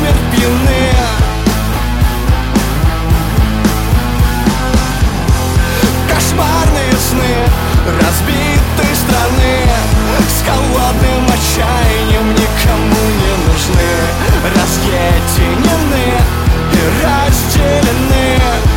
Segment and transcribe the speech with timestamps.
[0.00, 0.92] насмерть пьяны
[6.08, 7.32] Кошмарные сны
[7.86, 9.66] разбитой страны.
[10.28, 13.90] С холодным отчаянием никому не нужны.
[14.54, 16.20] Разъединены
[16.72, 18.69] и разделены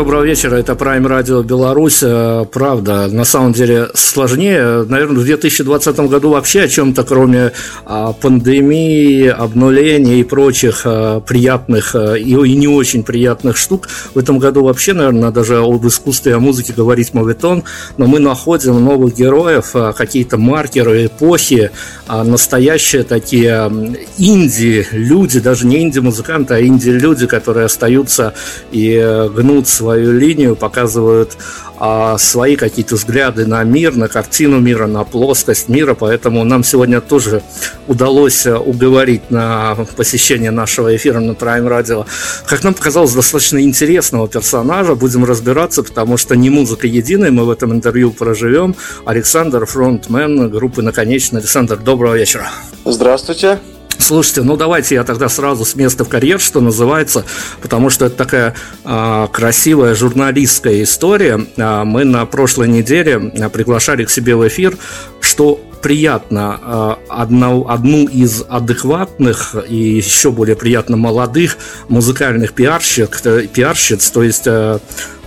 [0.00, 2.02] доброго вечера, это Prime Radio Беларусь.
[2.02, 4.86] Э, правда, на самом деле сложнее.
[4.88, 7.52] Наверное, в 2020 году вообще о чем-то, кроме
[7.84, 14.38] а, пандемии, обнуления и прочих а, приятных а, и, не очень приятных штук, в этом
[14.38, 17.64] году вообще, наверное, даже об искусстве, о музыке говорить мовитон.
[17.98, 21.70] Но мы находим новых героев, какие-то маркеры эпохи,
[22.08, 23.70] настоящие такие
[24.16, 28.32] инди-люди, даже не инди-музыканты, а инди-люди, которые остаются
[28.72, 31.36] и э, гнут свою линию, показывают
[31.76, 37.00] а, свои какие-то взгляды на мир, на картину мира, на плоскость мира, поэтому нам сегодня
[37.00, 37.42] тоже
[37.88, 42.06] удалось э, уговорить на посещение нашего эфира на Prime Radio,
[42.46, 47.50] как нам показалось, достаточно интересного персонажа, будем разбираться, потому что не музыка единая, мы в
[47.50, 48.76] этом интервью проживем.
[49.04, 51.40] Александр, фронтмен группы «Наконечно».
[51.40, 52.48] Александр, доброго вечера.
[52.84, 53.58] Здравствуйте.
[54.00, 57.24] Слушайте, ну давайте я тогда сразу с места в карьер, что называется,
[57.60, 58.54] потому что это такая
[58.84, 61.46] а, красивая журналистская история.
[61.58, 64.76] А, мы на прошлой неделе а, приглашали к себе в эфир,
[65.20, 71.56] что приятно а, одну, одну из адекватных и еще более приятно молодых
[71.88, 73.20] музыкальных пиарщик,
[73.52, 74.80] пиарщиц, то есть а,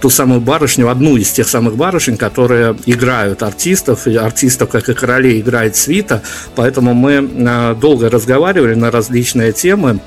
[0.04, 4.94] ту самую барышню, одну из тех самых барышень, которые играют артистов, и артистов, как и
[4.94, 6.22] королей, играет свита,
[6.56, 10.00] поэтому мы а, долго разговаривали на различные темы.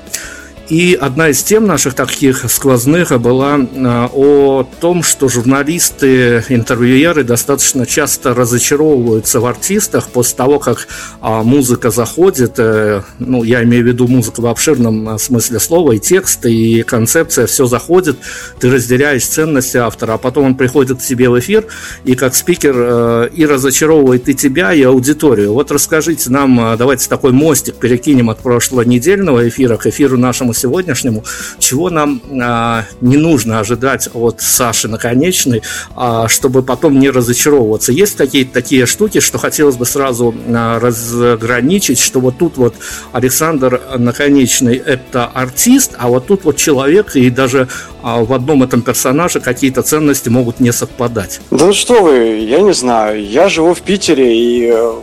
[0.69, 7.85] И одна из тем наших таких сквозных была а, о том, что журналисты, интервьюеры достаточно
[7.85, 10.87] часто разочаровываются в артистах после того, как
[11.21, 15.93] а, музыка заходит, э, ну, я имею в виду музыку в обширном а, смысле слова,
[15.93, 18.17] и текст, и концепция, все заходит,
[18.59, 21.65] ты разделяешь ценности автора, а потом он приходит к тебе в эфир,
[22.03, 25.53] и как спикер э, и разочаровывает и тебя, и аудиторию.
[25.53, 31.23] Вот расскажите нам, давайте такой мостик перекинем от прошлонедельного эфира к эфиру нашему сегодняшнему,
[31.59, 35.61] чего нам а, не нужно ожидать от Саши Наконечной,
[35.95, 37.91] а, чтобы потом не разочаровываться.
[37.91, 42.75] Есть какие-то такие штуки, что хотелось бы сразу а, разграничить, что вот тут вот
[43.11, 47.67] Александр Наконечный– это артист, а вот тут вот человек, и даже
[48.01, 51.39] а, в одном этом персонаже какие-то ценности могут не совпадать.
[51.51, 53.23] Да ну что вы, я не знаю.
[53.23, 54.93] Я живу в Питере, и э,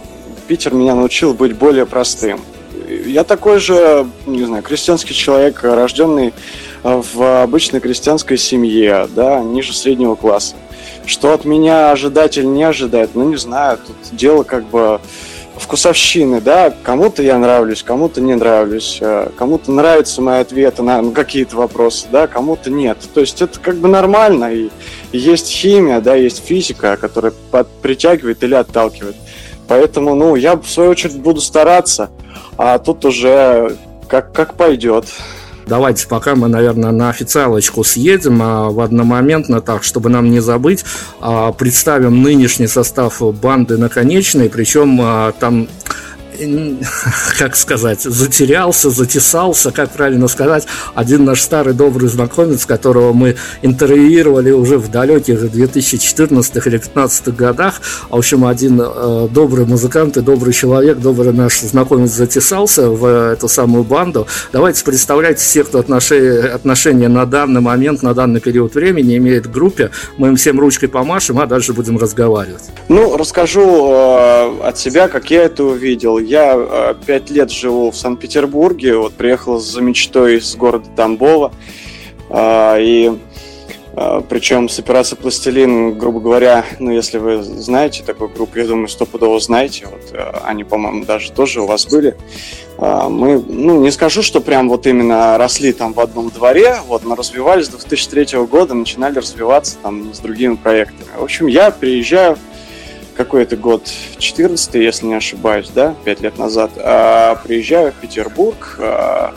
[0.49, 2.41] Питер меня научил быть более простым
[3.06, 6.32] я такой же, не знаю, крестьянский человек, рожденный
[6.82, 10.56] э, в обычной крестьянской семье, да, ниже среднего класса.
[11.06, 15.00] Что от меня ожидать или не ожидать, ну не знаю, тут дело как бы
[15.56, 21.56] вкусовщины, да, кому-то я нравлюсь, кому-то не нравлюсь, э, кому-то нравятся мои ответы на какие-то
[21.56, 22.99] вопросы, да, кому-то нет.
[23.14, 24.70] То есть это как бы нормально, и,
[25.12, 27.32] есть химия, да, есть физика, которая
[27.82, 29.17] притягивает или отталкивает.
[29.69, 32.11] Поэтому, ну, я в свою очередь буду стараться,
[32.56, 33.77] а тут уже
[34.09, 35.06] как, как пойдет.
[35.67, 40.85] Давайте пока мы, наверное, на официалочку съедем а в одномоментно так, чтобы нам не забыть,
[41.21, 45.69] а, представим нынешний состав банды наконечной, причем а, там
[47.39, 54.51] как сказать, затерялся, затесался, как правильно сказать, один наш старый добрый знакомец, которого мы интервьюировали
[54.51, 60.21] уже в далеких 2014 или 2015 годах, а в общем один э, добрый музыкант и
[60.21, 64.27] добрый человек, добрый наш знакомец затесался в эту самую банду.
[64.53, 69.91] Давайте представлять всех, кто отношения, на данный момент, на данный период времени имеет к группе.
[70.17, 72.63] Мы им всем ручкой помашем, а дальше будем разговаривать.
[72.89, 76.19] Ну, расскажу э, от себя, как я это увидел.
[76.25, 81.53] Я э, пять лет живу в Санкт-Петербурге, вот приехал за мечтой из города Тамбова,
[82.31, 83.19] э, и
[83.93, 88.89] э, причем с операцией «Пластилин», грубо говоря, ну, если вы знаете такую группу, я думаю,
[88.89, 92.17] стопудово знаете, вот они, по-моему, даже тоже у вас были.
[92.79, 97.15] Мы, ну, не скажу, что прям вот именно росли там в одном дворе, вот, но
[97.15, 101.09] развивались с 2003 года, начинали развиваться там с другими проектами.
[101.17, 102.37] В общем, я приезжаю
[103.15, 108.77] какой это год, 14 если не ошибаюсь, да, 5 лет назад, а, приезжаю в Петербург
[108.79, 109.35] а,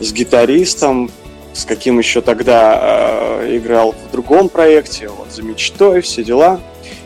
[0.00, 1.10] с гитаристом,
[1.52, 6.60] с каким еще тогда а, играл в другом проекте, вот, за мечтой, все дела.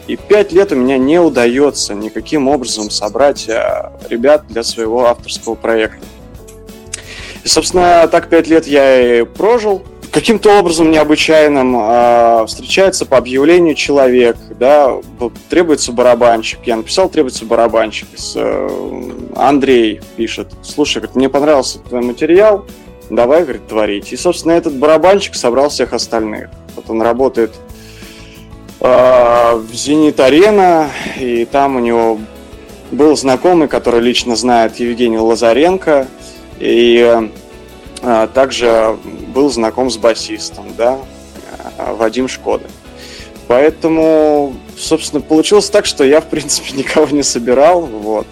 [0.07, 5.55] И пять лет у меня не удается никаким образом собрать а, ребят для своего авторского
[5.55, 6.05] проекта.
[7.43, 9.83] И, собственно, так пять лет я и прожил,
[10.15, 14.95] каким-то образом необычайным э, встречается по объявлению человек, да,
[15.51, 16.61] требуется барабанщик.
[16.65, 18.07] Я написал, требуется барабанщик.
[18.37, 22.65] Э, Андрей пишет, слушай, говорит, мне понравился твой материал,
[23.11, 24.13] давай, говорит, творить.
[24.13, 26.49] И, собственно, этот барабанщик собрал всех остальных.
[26.77, 27.53] Вот он работает
[28.79, 32.21] э, в Зенит-Арена, и там у него
[32.93, 36.07] был знакомый, который лично знает Евгения Лазаренко,
[36.61, 37.21] и
[38.01, 38.97] э, также
[39.35, 40.99] был знаком с басистом, да,
[41.79, 42.65] Вадим Шкода.
[43.47, 47.83] Поэтому, собственно, получилось так, что я, в принципе, никого не собирал.
[47.83, 48.27] Вот.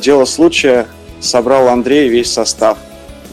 [0.00, 0.86] Дело случая
[1.20, 2.78] собрал Андрей весь состав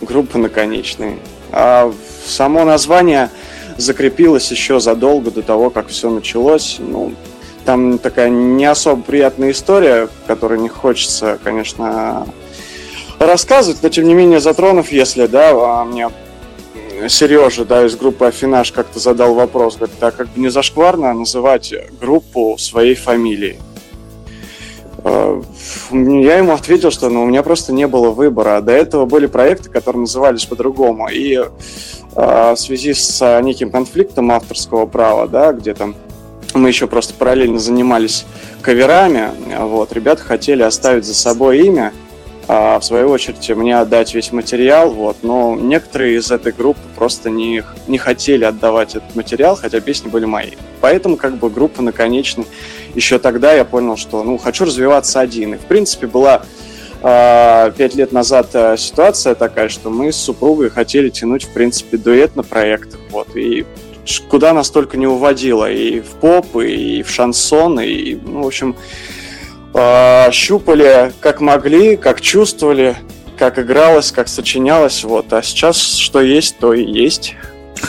[0.02, 1.18] группы «Наконечные».
[1.52, 1.94] А
[2.26, 3.30] само название
[3.78, 6.78] закрепилось еще задолго до того, как все началось.
[6.80, 7.14] Ну,
[7.64, 12.28] там такая не особо приятная история, которую не хочется, конечно,
[13.20, 16.10] рассказывать, но тем не менее затронув, если, да, а мне
[17.08, 21.74] Сережа, да, из группы Афинаж как-то задал вопрос, говорит, а как бы не зашкварно называть
[22.00, 23.58] группу своей фамилией?
[25.04, 25.42] Э,
[25.92, 28.62] я ему ответил, что ну, у меня просто не было выбора.
[28.62, 31.08] До этого были проекты, которые назывались по-другому.
[31.10, 31.46] И э,
[32.16, 35.96] в связи с неким конфликтом авторского права, да, где там
[36.54, 38.26] мы еще просто параллельно занимались
[38.62, 41.94] каверами, вот, ребята хотели оставить за собой имя,
[42.50, 47.30] а в свою очередь мне отдать весь материал, вот, но некоторые из этой группы просто
[47.30, 50.52] не, не хотели отдавать этот материал, хотя песни были мои.
[50.80, 52.46] Поэтому как бы группа наконечно,
[52.96, 55.56] еще тогда я понял, что ну хочу развиваться один.
[55.56, 56.44] И в принципе была
[57.02, 61.98] а, пять лет назад а, ситуация такая, что мы с супругой хотели тянуть в принципе
[61.98, 63.66] дуэт на проектах, вот, и
[64.30, 68.74] куда нас только не уводило, и в поп, и в шансон, и, ну, в общем,
[68.74, 69.17] э,
[70.32, 72.96] щупали как могли, как чувствовали,
[73.38, 75.04] как игралось, как сочинялось.
[75.04, 75.32] Вот.
[75.34, 77.36] А сейчас что есть, то и есть.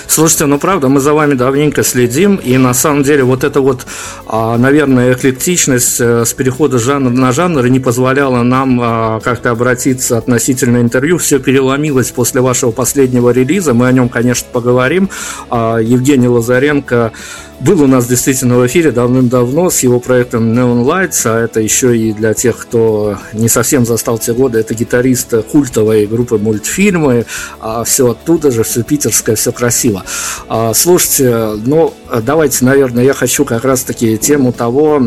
[0.08, 3.86] Слушайте, ну правда, мы за вами давненько следим, и на самом деле вот эта вот,
[4.26, 10.16] а, наверное, эклектичность э, с перехода жанра на жанр не позволяла нам а, как-то обратиться
[10.16, 11.18] относительно интервью.
[11.18, 15.10] Все переломилось после вашего последнего релиза, мы о нем, конечно, поговорим.
[15.50, 17.12] А, Евгений Лазаренко
[17.60, 21.96] был у нас действительно в эфире давным-давно с его проектом Neon Lights, а это еще
[21.96, 27.26] и для тех, кто не совсем застал те годы, это гитарист культовой группы мультфильмы,
[27.60, 29.97] а все оттуда же, все питерское, все красиво.
[30.48, 35.00] А, слушайте, ну, давайте, наверное, я хочу как раз-таки тему того,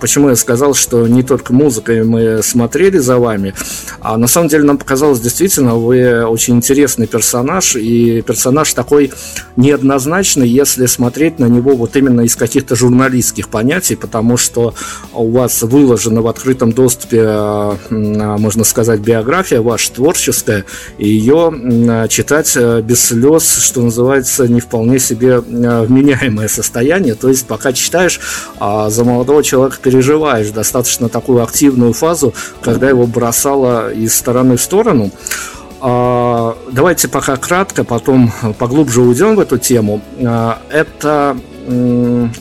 [0.00, 3.54] почему я сказал, что не только музыкой мы смотрели за вами,
[4.00, 9.12] а на самом деле нам показалось действительно, вы очень интересный персонаж, и персонаж такой
[9.56, 14.74] неоднозначный, если смотреть на него вот именно из каких-то журналистских понятий, потому что
[15.12, 20.64] у вас выложена в открытом доступе, э, можно сказать, биография ваша творческая,
[20.98, 27.14] и ее читать э, без слез, что называется, не вполне себе э, вменяемое состояние.
[27.14, 28.20] То есть пока читаешь,
[28.60, 34.62] а за молодого человека переживаешь достаточно такую активную фазу, когда его бросало из стороны в
[34.62, 35.10] сторону.
[35.80, 40.02] А, давайте пока кратко, потом поглубже уйдем в эту тему.
[40.70, 41.36] Это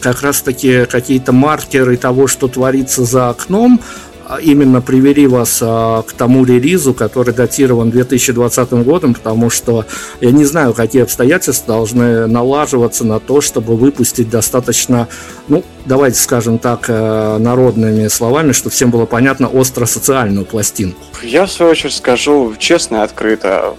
[0.01, 6.13] как раз-таки какие-то маркеры того, что творится за окном, а именно привели вас а, к
[6.13, 9.86] тому релизу, который датирован 2020 годом, потому что
[10.22, 15.07] я не знаю, какие обстоятельства должны налаживаться на то, чтобы выпустить достаточно,
[15.48, 21.00] ну, давайте скажем так, э, народными словами, чтобы всем было понятно, остро-социальную пластинку.
[21.24, 23.75] Я, в свою очередь, скажу честно и открыто.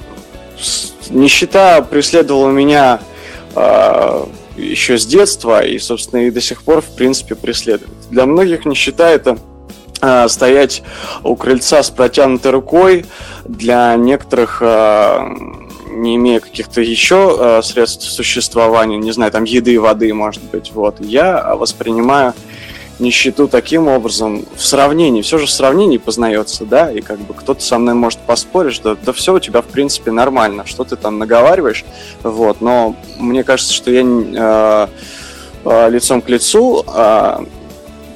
[1.10, 3.00] Нищета преследовала меня
[3.54, 4.24] э,
[4.56, 7.90] еще с детства и, собственно, и до сих пор, в принципе, преследует.
[8.10, 9.38] Для многих нищета это
[10.28, 10.82] стоять
[11.24, 13.04] у крыльца с протянутой рукой,
[13.48, 15.18] для некоторых, э,
[15.90, 20.72] не имея каких-то еще э, средств существования, не знаю, там еды и воды, может быть,
[20.72, 22.34] вот, я воспринимаю
[22.98, 27.62] нищету таким образом в сравнении, все же в сравнении познается, да, и как бы кто-то
[27.62, 31.18] со мной может поспорить, что да все у тебя в принципе нормально, что ты там
[31.18, 31.84] наговариваешь,
[32.22, 34.86] вот, но мне кажется, что я э,
[35.64, 37.44] э, лицом к лицу э,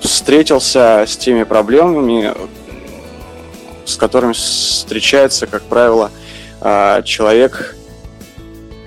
[0.02, 2.32] встретился с теми проблемами,
[3.84, 6.10] с которыми встречается, как правило,
[6.60, 7.76] э, человек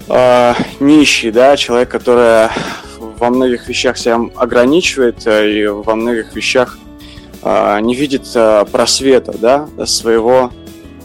[0.07, 2.49] э, нищий, да, человек, который
[2.97, 6.77] во многих вещах себя ограничивает э, и во многих вещах
[7.43, 10.51] э, не видит э, просвета да, своего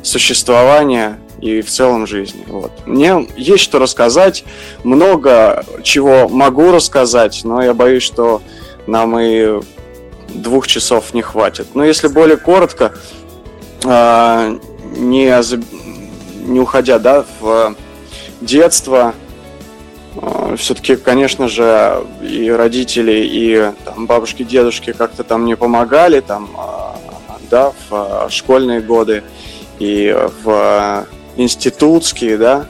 [0.02, 2.44] существования и в целом жизни.
[2.46, 2.72] Вот.
[2.86, 4.44] Мне есть что рассказать,
[4.84, 8.42] много чего могу рассказать, но я боюсь, что
[8.86, 9.60] нам и
[10.34, 11.74] двух часов не хватит.
[11.74, 12.92] Но если более коротко,
[13.84, 15.34] не,
[16.46, 17.74] не уходя да, в
[18.40, 19.14] детство,
[20.16, 26.50] а, все-таки, конечно же, и родители, и там, бабушки, дедушки как-то там не помогали, там,
[26.56, 26.96] а,
[27.50, 29.22] да, в а, школьные годы
[29.78, 31.06] и в
[31.36, 32.66] институтские, да,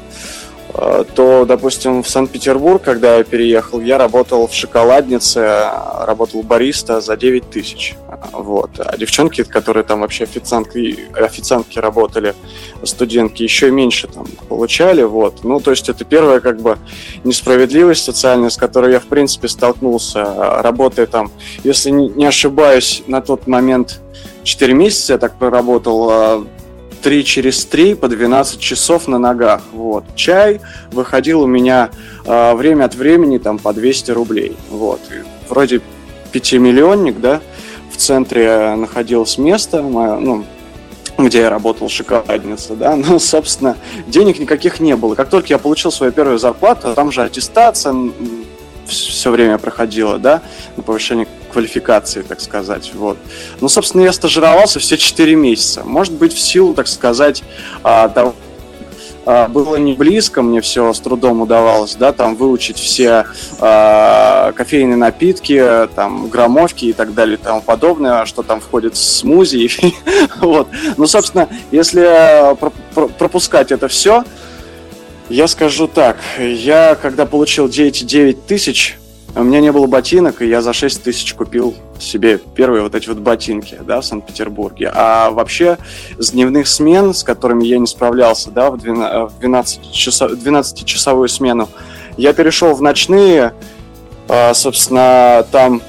[0.73, 7.51] то, допустим, в Санкт-Петербург, когда я переехал, я работал в шоколаднице, работал бариста за 9
[7.51, 7.97] тысяч.
[8.33, 8.71] вот.
[8.79, 12.35] А девчонки, которые там вообще официантки, официантки работали,
[12.85, 15.45] студентки, еще меньше там получали, вот.
[15.45, 16.79] Ну, то есть это первая как бы
[17.25, 21.31] несправедливость социальная, с которой я, в принципе, столкнулся, работая там,
[21.65, 24.01] если не ошибаюсь, на тот момент
[24.45, 26.47] 4 месяца я так проработал
[27.01, 29.63] 3 через 3 по 12 часов на ногах.
[29.73, 30.05] Вот.
[30.15, 30.61] Чай
[30.93, 31.91] выходил у меня
[32.25, 34.57] э, время от времени там по 200 рублей.
[34.71, 35.01] Вот.
[35.11, 35.81] И вроде
[36.33, 37.41] пятимиллионник, да,
[37.93, 40.45] в центре находилось место, мое, ну,
[41.19, 43.77] где я работал, шоколадница, да, но, собственно,
[44.07, 45.15] денег никаких не было.
[45.15, 47.95] Как только я получил свою первую зарплату, там же аттестация
[48.95, 50.43] все время проходила, да,
[50.77, 53.19] на повышение квалификации, так сказать, вот.
[53.61, 55.83] Ну, собственно, я стажировался все 4 месяца.
[55.85, 57.43] Может быть, в силу, так сказать,
[57.83, 58.35] а, того,
[59.27, 63.27] а, было не близко, мне все с трудом удавалось, да, там выучить все
[63.61, 68.99] э, кофейные напитки, там граммовки и так далее и тому подобное, что там входит в
[68.99, 69.71] смузи.
[70.41, 70.69] вот.
[70.97, 72.57] Ну, собственно, если
[73.19, 74.25] пропускать это все,
[75.31, 78.99] я скажу так, я когда получил 9 тысяч,
[79.37, 83.09] у меня не было ботинок, и я за 6 тысяч купил себе первые вот эти
[83.09, 84.91] вот ботинки, да, в Санкт-Петербурге.
[84.93, 85.79] А вообще
[86.19, 91.69] с дневных смен, с которыми я не справлялся, да, в 12, часов, 12-часовую смену,
[92.17, 93.55] я перешел в ночные,
[94.29, 95.81] а, собственно, там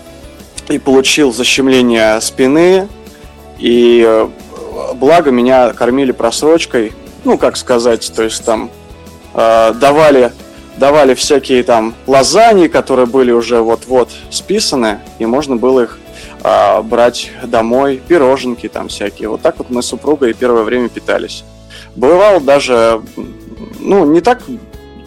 [0.69, 2.87] и получил защемление спины,
[3.57, 4.27] и э,
[4.95, 6.93] благо меня кормили просрочкой,
[7.23, 8.69] ну, как сказать, то есть там
[9.33, 10.31] э, давали
[10.77, 15.99] давали всякие там лазаньи, которые были уже вот-вот списаны, и можно было их
[16.43, 19.29] а, брать домой, пироженки там всякие.
[19.29, 21.43] Вот так вот мы с супругой первое время питались.
[21.95, 23.01] Бывал даже,
[23.79, 24.41] ну, не так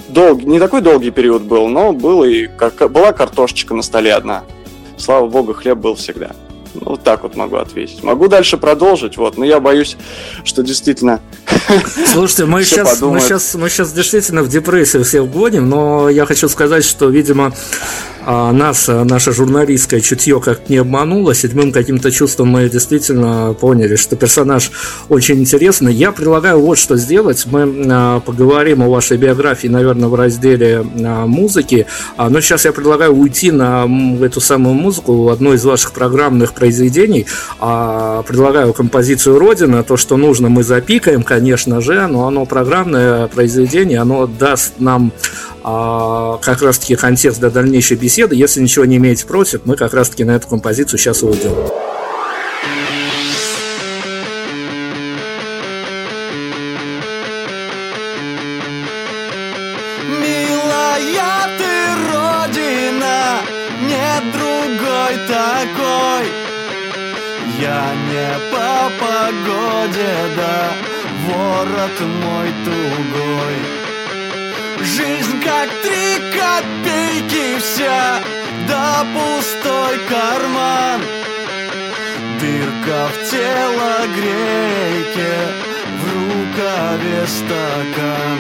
[0.09, 2.49] долгий, не такой долгий период был, но был и
[2.89, 4.45] была картошечка на столе одна.
[4.97, 6.31] Слава богу, хлеб был всегда.
[6.75, 8.03] Ну, вот так вот могу ответить.
[8.03, 9.97] Могу дальше продолжить, вот, но я боюсь,
[10.45, 11.21] что действительно.
[12.13, 16.49] Слушайте, мы сейчас, мы сейчас, мы сейчас действительно в депрессию все вгоним, но я хочу
[16.49, 17.53] сказать, что, видимо,
[18.27, 24.71] нас, наше журналистское чутье как не обмануло, седьмым каким-то чувством мы действительно поняли, что персонаж
[25.09, 25.93] очень интересный.
[25.93, 27.45] Я предлагаю вот что сделать.
[27.47, 32.73] Мы а, поговорим о вашей биографии, наверное, в разделе а, музыки, а, но сейчас я
[32.73, 33.87] предлагаю уйти на
[34.23, 37.27] эту самую музыку, одно из ваших программных произведений.
[37.59, 44.27] Предлагаю композицию «Родина», то, что нужно, мы запикаем, конечно же, но оно программное произведение, оно
[44.27, 45.13] даст нам
[45.63, 48.35] как раз-таки контекст для дальнейшей беседы.
[48.35, 51.53] Если ничего не имеете против, мы как раз-таки на эту композицию сейчас уйдем.
[71.85, 73.57] Ворот мой тугой.
[74.81, 78.23] Жизнь как три копейки вся,
[78.69, 81.03] да пустой карман.
[82.41, 85.35] Дырка в телогрейке,
[85.99, 88.39] в рукаве стакан.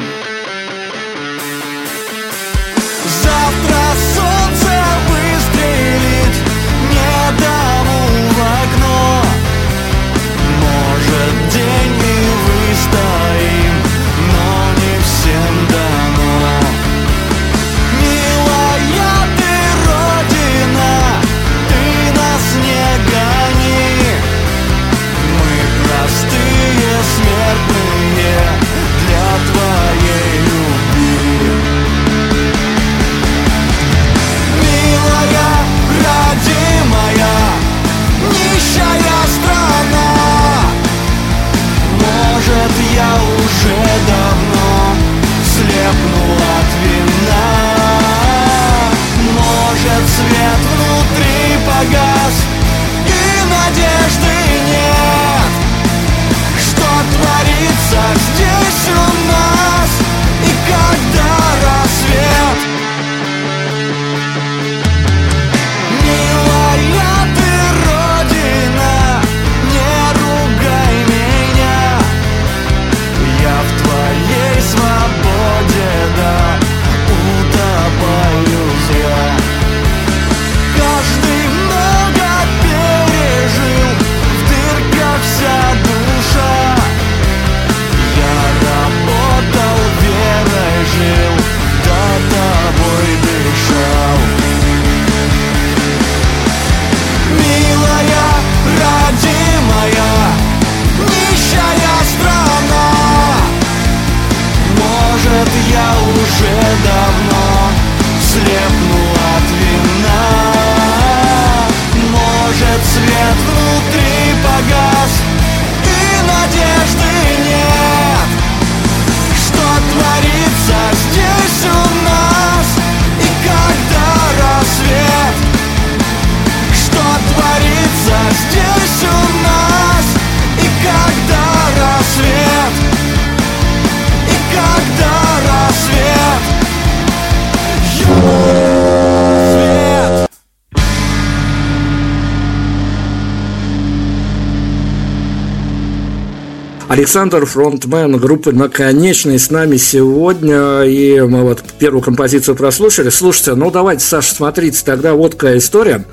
[146.95, 153.09] Александр, фронтмен группы «Наконечный» с нами сегодня, и мы вот первую композицию прослушали.
[153.09, 156.05] Слушайте, ну давайте, Саша, смотрите, тогда вот какая история.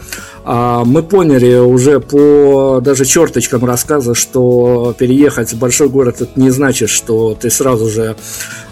[0.44, 6.50] А, мы поняли уже по даже черточкам рассказа, что переехать в большой город это не
[6.50, 8.16] значит, что ты сразу же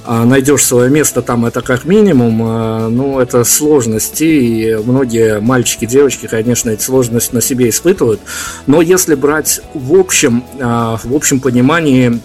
[0.03, 5.85] а, найдешь свое место там, это как минимум, а, ну, это сложности, и многие мальчики,
[5.85, 8.19] девочки, конечно, эти сложности на себе испытывают,
[8.65, 12.19] но если брать в общем, в общем понимании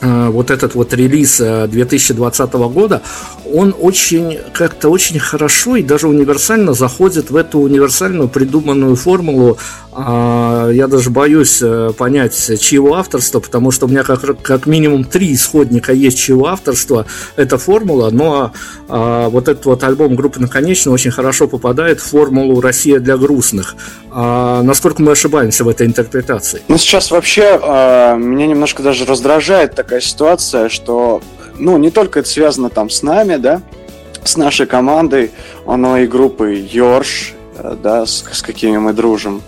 [0.00, 3.02] вот этот вот релиз 2020 э, года,
[3.52, 9.58] он очень, как-то очень хорошо и даже универсально заходит в эту универсальную придуманную формулу
[9.98, 15.34] я даже боюсь э, понять, чьего авторства, потому что у меня как, как минимум три
[15.34, 17.06] исходника есть чьего авторства.
[17.36, 18.52] Это формула, но
[18.88, 23.76] а, вот этот вот альбом группы «Наконечно» очень хорошо попадает в формулу «Россия для грустных».
[24.10, 26.62] А, насколько мы ошибаемся в этой интерпретации?
[26.68, 31.22] Ну, сейчас вообще а, меня немножко даже раздражает такая ситуация, что,
[31.58, 33.62] ну, не только это связано там с нами, да,
[34.24, 35.30] с нашей командой,
[35.66, 39.42] но и группой Йорш, э, да, с, с какими мы дружим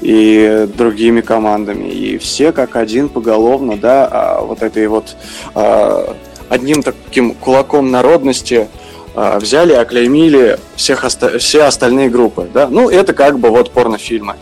[0.00, 1.88] и другими командами.
[1.88, 5.16] И все как один поголовно, да, а вот этой вот
[5.54, 6.16] а,
[6.48, 8.68] одним таким кулаком народности
[9.14, 12.68] а, взяли, оклеймили всех оста- все остальные группы, да.
[12.68, 14.36] Ну, это как бы вот порнофильмы.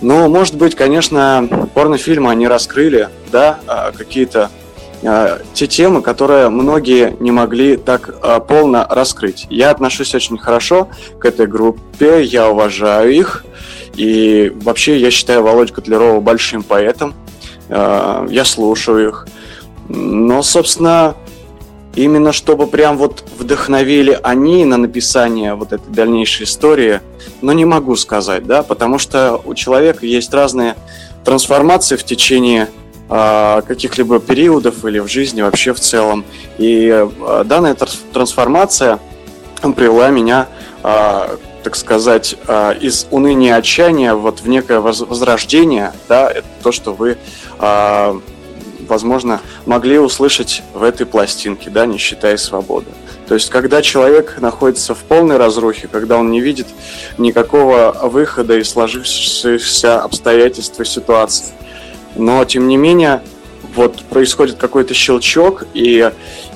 [0.00, 3.58] Но, может быть, конечно, порнофильмы они раскрыли, да,
[3.98, 4.48] какие-то
[5.52, 8.14] те темы, которые многие не могли так
[8.46, 9.46] полно раскрыть.
[9.50, 13.44] Я отношусь очень хорошо к этой группе, я уважаю их,
[14.00, 17.12] и вообще я считаю Володю Котлярова большим поэтом.
[17.68, 19.26] А, я слушаю их.
[19.90, 21.16] Но, собственно,
[21.94, 27.02] именно чтобы прям вот вдохновили они на написание вот этой дальнейшей истории,
[27.42, 30.76] но не могу сказать, да, потому что у человека есть разные
[31.22, 32.70] трансформации в течение
[33.10, 36.24] э, каких-либо периодов или в жизни вообще в целом.
[36.56, 37.76] И э, данная
[38.14, 38.98] трансформация
[39.76, 40.48] привела меня
[40.82, 46.94] э, так сказать, а, из уныния отчаяния вот в некое возрождение, да, это то, что
[46.94, 47.18] вы,
[47.58, 48.20] а,
[48.88, 52.86] возможно, могли услышать в этой пластинке, да, не считая свободы.
[53.28, 56.66] То есть, когда человек находится в полной разрухе, когда он не видит
[57.16, 61.46] никакого выхода из сложившихся обстоятельств и ситуаций,
[62.16, 63.22] но, тем не менее,
[63.76, 66.10] вот происходит какой-то щелчок, и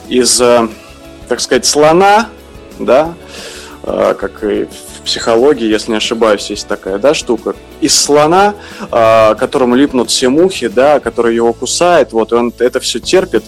[0.09, 0.69] из, э,
[1.29, 2.29] так сказать, слона,
[2.81, 3.15] да,
[3.85, 4.67] э, как и
[5.05, 7.55] психологии, если не ошибаюсь, есть такая, да, штука.
[7.81, 8.55] Из слона,
[8.91, 13.45] э, которому липнут все мухи, да, который его кусает, вот, он это все терпит,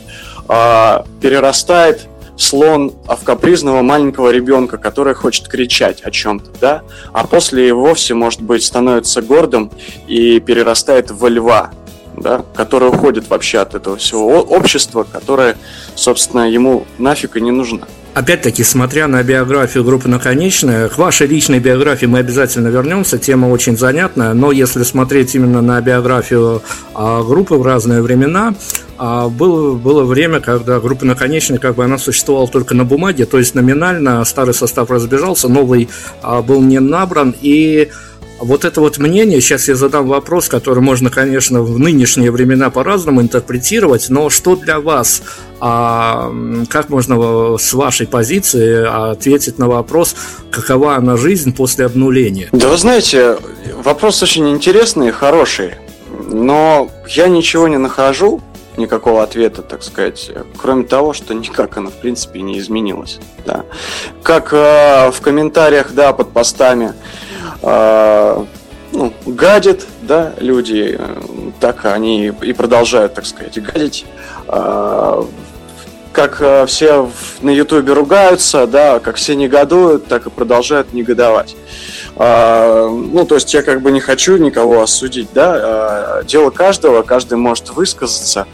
[0.49, 7.69] э, перерастает слон в капризного маленького ребенка, который хочет кричать о чем-то, да, а после
[7.69, 9.71] и вовсе, может быть, становится гордым
[10.07, 11.71] и перерастает в льва,
[12.17, 15.57] да, который уходит вообще от этого всего общества, которое,
[15.95, 17.89] собственно, ему нафиг и не нужно.
[18.17, 23.77] Опять-таки, смотря на биографию группы «Наконечная», к вашей личной биографии мы обязательно вернемся, тема очень
[23.77, 26.63] занятная, но если смотреть именно на биографию
[26.95, 28.55] а, группы в разные времена,
[28.97, 33.37] а, было, было время, когда группа «Наконечная», как бы она существовала только на бумаге, то
[33.37, 35.91] есть номинально старый состав разбежался, новый
[36.23, 37.91] а, был не набран, и
[38.39, 43.21] вот это вот мнение, сейчас я задам вопрос, который можно, конечно, в нынешние времена по-разному
[43.21, 45.23] интерпретировать, но что для вас,
[45.61, 46.33] а,
[46.69, 50.15] как можно с вашей позиции ответить на вопрос,
[50.51, 52.49] какова она жизнь после обнуления?
[52.53, 53.39] Да вы знаете,
[53.83, 55.75] вопрос очень интересный и хороший,
[56.29, 58.43] но я ничего не нахожу,
[58.77, 63.19] никакого ответа, так сказать, кроме того, что никак она, в принципе, не изменилась.
[63.47, 63.65] Да.
[64.23, 67.26] Как э, в комментариях, да, под постами, э,
[67.63, 74.07] ну, гадят, да, люди, э, так они и продолжают, так сказать, гадить.
[74.49, 75.23] Э,
[76.13, 77.11] как э, все
[77.43, 81.57] на Ютубе ругаются, да, как все негодуют, так и продолжают негодовать.
[82.17, 87.03] А, ну, то есть я как бы не хочу никого осудить, да, а, дело каждого,
[87.03, 88.47] каждый может высказаться,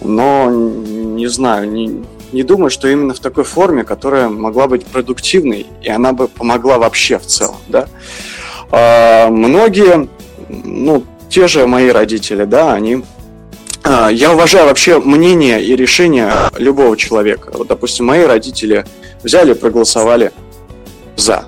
[0.00, 5.66] но не знаю, не, не думаю, что именно в такой форме, которая могла быть продуктивной,
[5.82, 7.86] и она бы помогла вообще в целом, да.
[7.86, 8.33] А,
[9.30, 10.08] многие,
[10.48, 13.04] ну, те же мои родители, да, они
[13.86, 17.50] а, я уважаю вообще мнение и решение любого человека.
[17.52, 18.86] Вот, допустим, мои родители
[19.22, 20.32] взяли проголосовали
[21.16, 21.44] за.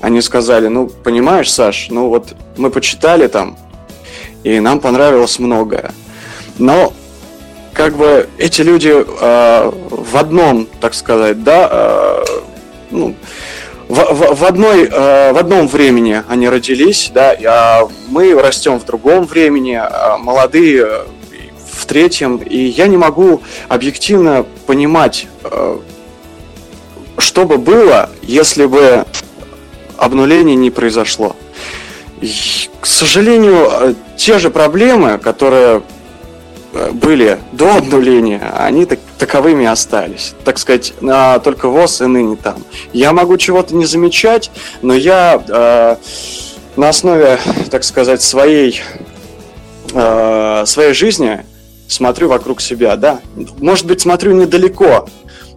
[0.00, 3.56] Они сказали, ну, понимаешь, Саш, ну вот мы почитали там,
[4.42, 5.92] и нам понравилось многое.
[6.58, 6.92] Но
[7.72, 12.24] как бы эти люди э, в одном, так сказать, да, э,
[12.90, 13.14] ну,
[13.88, 18.84] в, в, в, одной, э, в одном времени они родились, да, а мы растем в
[18.84, 21.04] другом времени, а молодые
[21.74, 25.78] в третьем, и я не могу объективно понимать, э,
[27.18, 29.04] что бы было, если бы
[29.96, 31.36] обнуление не произошло.
[32.20, 32.32] И,
[32.80, 35.82] к сожалению, э, те же проблемы, которые э,
[36.92, 40.34] были до обнуления, они так, таковыми остались.
[40.44, 42.62] Так сказать, а, только ВОЗ и ныне там.
[42.92, 44.50] Я могу чего-то не замечать,
[44.82, 45.96] но я э,
[46.76, 47.38] на основе,
[47.70, 48.80] так сказать, своей,
[49.92, 51.44] э, своей жизни
[51.88, 53.20] смотрю вокруг себя, да.
[53.58, 55.08] Может быть, смотрю недалеко,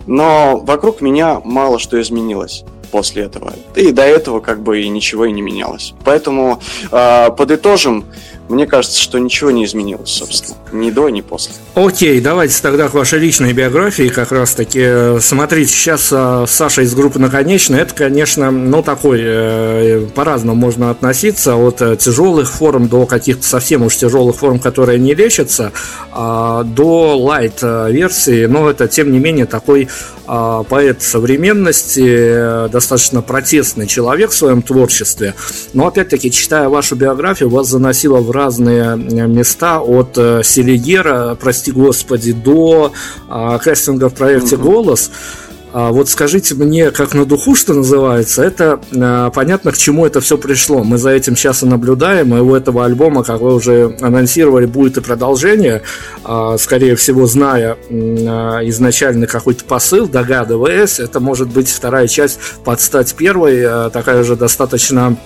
[0.06, 3.54] но вокруг меня мало что изменилось после этого.
[3.76, 5.94] И до этого как бы и ничего и не менялось.
[6.04, 8.06] Поэтому э, подытожим,
[8.50, 11.54] мне кажется, что ничего не изменилось, собственно, ни до, ни после.
[11.76, 15.20] Окей, давайте тогда к вашей личной биографии как раз-таки.
[15.20, 21.56] Смотрите, сейчас э, Саша из группы «Наконечная», это, конечно, ну, такой, э, по-разному можно относиться,
[21.56, 25.74] от э, тяжелых форм до каких-то совсем уж тяжелых форм, которые не лечатся,
[26.14, 29.90] э, до лайт-версии, но это, тем не менее, такой
[30.28, 35.34] э, поэт современности, э, достаточно протестный человек в своем творчестве,
[35.74, 41.72] но, опять-таки, читая вашу биографию, вас заносило в разные э, места от э, Селигера, прости
[41.72, 42.94] господи, до
[43.30, 45.10] э, кастинга в проекте «Голос».
[45.10, 50.22] А вот скажите мне, как на духу, что называется, это э, понятно, к чему это
[50.22, 50.84] все пришло.
[50.84, 54.98] Мы за этим сейчас и наблюдаем, и у этого альбома, как вы уже анонсировали, будет
[54.98, 55.82] и продолжение,
[56.26, 63.14] э, скорее всего, зная изначально какой-то посыл, догадываясь, это может быть вторая часть под стать
[63.16, 65.18] первой, такая же достаточно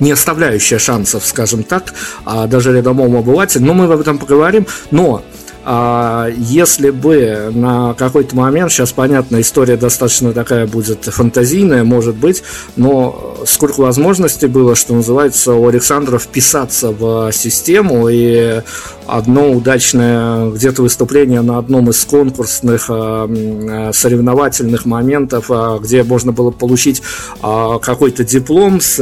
[0.00, 3.66] не оставляющая шансов, скажем так, а даже рядовому обывателю.
[3.66, 4.66] Но мы об этом поговорим.
[4.90, 12.16] Но а если бы на какой-то момент, сейчас понятно, история достаточно такая будет фантазийная, может
[12.16, 12.42] быть,
[12.76, 18.62] но сколько возможностей было, что называется, у Александра вписаться в систему, и
[19.06, 26.50] одно удачное где-то выступление на одном из конкурсных э, соревновательных моментов, э, где можно было
[26.50, 27.02] получить
[27.42, 28.98] э, какой-то диплом с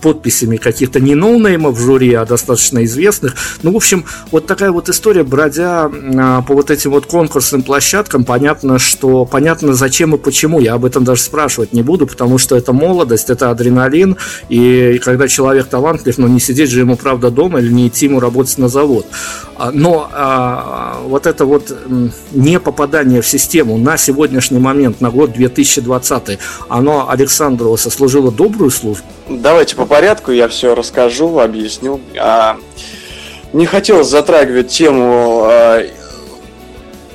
[0.00, 3.34] подписями каких-то не ноунеймов в жюри, а достаточно известных.
[3.62, 8.24] Ну, в общем, вот такая вот история, бродя а, по вот этим вот конкурсным площадкам,
[8.24, 10.60] понятно, что понятно зачем и почему.
[10.60, 14.16] Я об этом даже спрашивать не буду, потому что это молодость, это адреналин,
[14.48, 18.20] и когда человек талантлив, но не сидеть же ему, правда, дома или не идти ему
[18.20, 19.06] работать на завод.
[19.56, 21.76] А, но а, вот это вот
[22.32, 29.06] не попадание в систему на сегодняшний момент, на год 2020, оно Александру сослужило добрую службу?
[29.28, 32.02] Давайте по порядку, я все расскажу, объясню.
[32.18, 32.58] А,
[33.54, 35.86] не хотелось затрагивать тему а,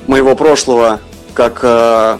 [0.08, 0.98] моего прошлого
[1.32, 2.18] как а,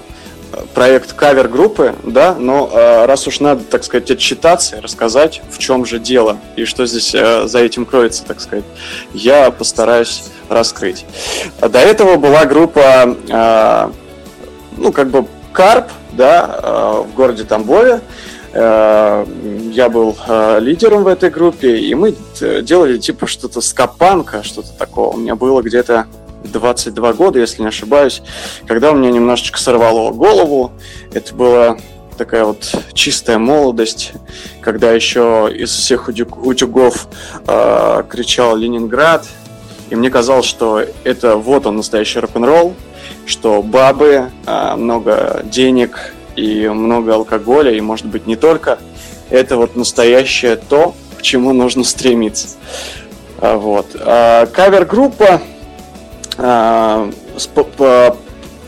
[0.72, 5.98] проект кавер-группы, да, но э, раз уж надо, так сказать, отчитаться рассказать, в чем же
[5.98, 8.64] дело и что здесь э, за этим кроется, так сказать,
[9.12, 11.04] я постараюсь раскрыть.
[11.60, 13.90] До этого была группа, э,
[14.78, 18.00] ну, как бы Карп, да, э, в городе Тамбове.
[18.58, 22.14] Я был э, лидером в этой группе, и мы
[22.62, 25.14] делали типа что-то скапанка, что-то такого.
[25.14, 26.06] У меня было где-то
[26.44, 28.22] 22 года, если не ошибаюсь,
[28.66, 30.72] когда у меня немножечко сорвало голову.
[31.12, 31.76] Это была
[32.16, 34.12] такая вот чистая молодость,
[34.60, 37.08] когда еще из всех утюгов
[37.46, 39.26] э, кричал Ленинград,
[39.90, 42.74] и мне казалось, что это вот он настоящий рок-н-ролл,
[43.26, 48.78] что бабы, э, много денег и много алкоголя, и может быть не только.
[49.30, 52.48] Это вот настоящее то, к чему нужно стремиться.
[53.38, 53.86] А, вот.
[53.98, 55.40] А, кавер-группа
[56.38, 57.10] а,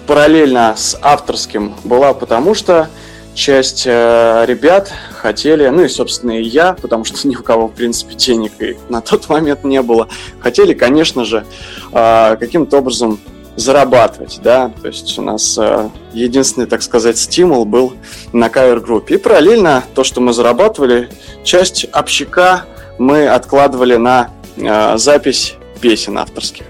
[0.07, 2.89] параллельно с авторским была, потому что
[3.35, 7.73] часть э, ребят хотели, ну и, собственно, и я, потому что ни у кого, в
[7.73, 10.09] принципе, денег и на тот момент не было,
[10.41, 11.47] хотели, конечно же,
[11.93, 13.21] каким-то образом
[13.59, 17.95] зарабатывать, да, то есть у нас э, единственный, так сказать, стимул был
[18.33, 19.17] на кавер-группе.
[19.17, 21.11] И параллельно то, что мы зарабатывали,
[21.43, 22.65] часть общака
[22.99, 26.67] мы откладывали на э, запись песен авторских.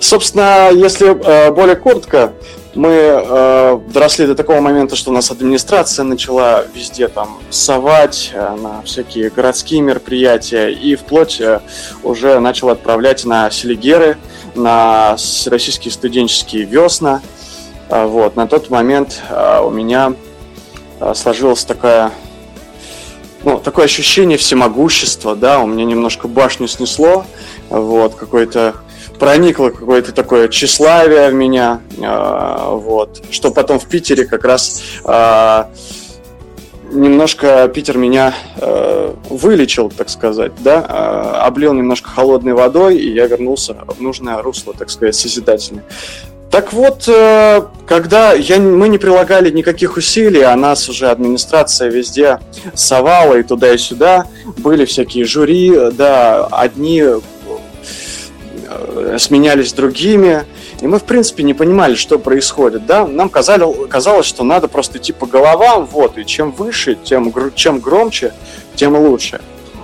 [0.00, 2.32] Собственно, если э, более коротко,
[2.78, 8.56] мы э, доросли до такого момента, что у нас администрация начала везде там совать э,
[8.56, 11.60] на всякие городские мероприятия и вплоть э,
[12.04, 14.16] уже начала отправлять на селигеры,
[14.54, 17.20] на российские студенческие весна.
[17.88, 18.36] Э, вот.
[18.36, 20.12] На тот момент э, у меня
[21.00, 22.12] э, сложилась такая
[23.42, 27.24] ну, такое ощущение всемогущества, да, у меня немножко башню снесло,
[27.70, 28.76] вот, какой-то
[29.18, 35.64] проникло какое-то такое тщеславие в меня, э, вот, что потом в Питере как раз э,
[36.92, 43.76] немножко Питер меня э, вылечил, так сказать, да, облил немножко холодной водой, и я вернулся
[43.86, 45.84] в нужное русло, так сказать, созидательное.
[46.50, 52.40] Так вот, э, когда я, мы не прилагали никаких усилий, а нас уже администрация везде
[52.72, 54.26] совала и туда, и сюда,
[54.56, 57.04] были всякие жюри, да, одни
[59.18, 60.44] сменялись другими,
[60.80, 64.98] и мы, в принципе, не понимали, что происходит, да, нам казалось, казалось, что надо просто
[64.98, 68.32] идти по головам, вот, и чем выше, тем, чем громче,
[68.76, 69.40] тем лучше.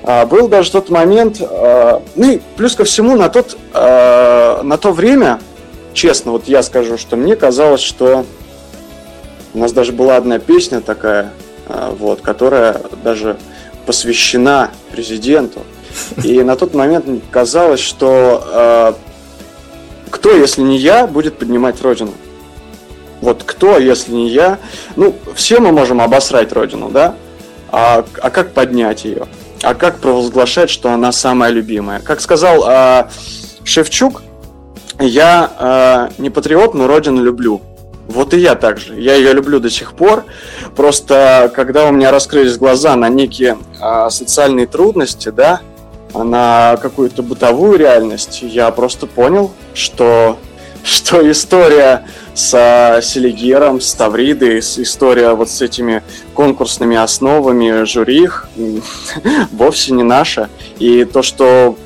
[0.07, 4.77] А, был даже тот момент, а, ну и плюс ко всему на, тот, а, на
[4.77, 5.41] то время,
[5.95, 8.27] честно, вот я скажу, что мне казалось, что
[9.55, 11.33] у нас даже была одна песня такая,
[11.69, 13.39] вот, которая даже
[13.87, 15.63] посвящена президенту.
[16.23, 18.97] И на тот момент казалось, что а,
[20.11, 22.13] кто, если не я, будет поднимать Родину?
[23.21, 24.59] Вот кто, если не я?
[24.97, 27.15] Ну, все мы можем обосрать Родину, да?
[27.71, 29.27] А, а как поднять ее?
[29.63, 32.01] А как провозглашать, что она самая любимая?
[32.01, 33.11] Как сказал а,
[33.65, 34.23] Шевчук,
[35.01, 37.61] я а, не патриот, но Родину люблю.
[38.07, 39.01] Вот и я также.
[39.01, 40.25] Я ее люблю до сих пор.
[40.77, 45.61] Просто когда у меня раскрылись глаза на некие а, социальные трудности, да,
[46.15, 50.39] на какую-то бытовую реальность, я просто понял, что,
[50.85, 56.03] что история с Селигером, с Тавридой, история вот с этими
[56.35, 58.29] конкурсными основами жюри
[59.53, 60.49] вовсе не наша.
[60.79, 61.77] И то, что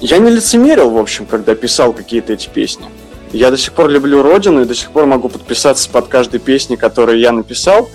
[0.00, 2.86] я не лицемерил, в общем, когда писал какие-то эти песни.
[3.32, 6.76] Я до сих пор люблю Родину и до сих пор могу подписаться под каждой песней,
[6.76, 7.88] которую я написал.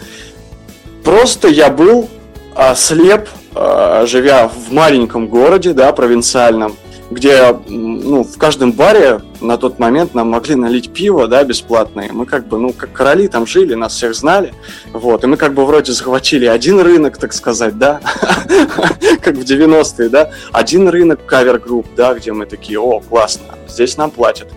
[1.04, 2.10] Просто я был
[2.56, 6.76] а, слеп живя в маленьком городе, да, провинциальном,
[7.12, 12.10] где ну, в каждом баре на тот момент нам могли налить пиво, да, бесплатное.
[12.12, 14.54] Мы как бы, ну, как короли там жили, нас всех знали.
[14.94, 18.00] Вот, и мы как бы вроде захватили один рынок, так сказать, да,
[19.22, 24.12] как в 90-е, да, один рынок кавер-групп, да, где мы такие, о, классно, здесь нам
[24.12, 24.50] платят.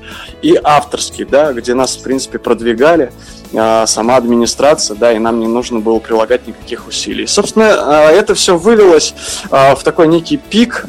[0.43, 3.12] И авторский, да, где нас, в принципе, продвигали.
[3.55, 7.27] А, сама администрация, да, и нам не нужно было прилагать никаких усилий.
[7.27, 9.15] Собственно, а, это все вылилось
[9.51, 10.87] а, в такой некий пик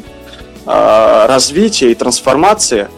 [0.66, 2.88] развития и трансформации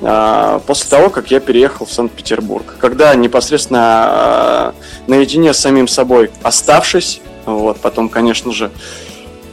[0.00, 2.76] после того, как я переехал в Санкт-Петербург.
[2.78, 4.74] Когда непосредственно
[5.06, 8.70] наедине с самим собой оставшись, вот, потом, конечно же,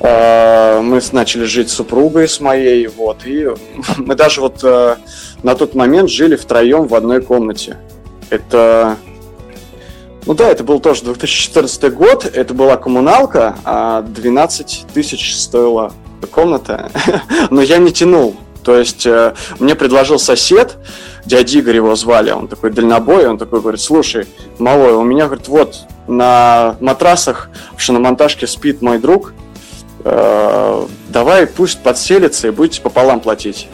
[0.02, 3.48] мы начали жить с супругой с моей, вот, и
[3.98, 7.78] мы даже вот на тот момент жили втроем в одной комнате.
[8.30, 8.98] Это
[10.26, 15.92] ну да, это был тоже 2014 год, это была коммуналка, а 12 тысяч стоила
[16.28, 16.92] комната,
[17.50, 18.36] но я не тянул.
[18.64, 20.78] То есть э, мне предложил сосед,
[21.26, 24.26] дядя Игорь его звали, он такой дальнобой, он такой говорит, слушай,
[24.58, 29.34] малой, у меня, говорит, вот на матрасах в шиномонтажке спит мой друг,
[30.06, 33.68] э, давай пусть подселится и будете пополам платить.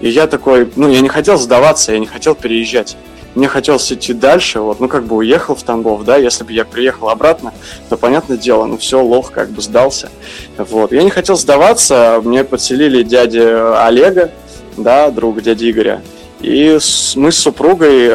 [0.00, 2.96] И я такой, ну, я не хотел сдаваться, я не хотел переезжать
[3.36, 6.64] мне хотелось идти дальше, вот, ну, как бы уехал в Тамбов, да, если бы я
[6.64, 7.52] приехал обратно,
[7.88, 10.08] то, понятное дело, ну, все, лох как бы сдался,
[10.56, 10.92] вот.
[10.92, 14.30] Я не хотел сдаваться, мне подселили дядя Олега,
[14.78, 16.02] да, друг дяди Игоря,
[16.40, 16.78] и
[17.16, 18.10] мы с супругой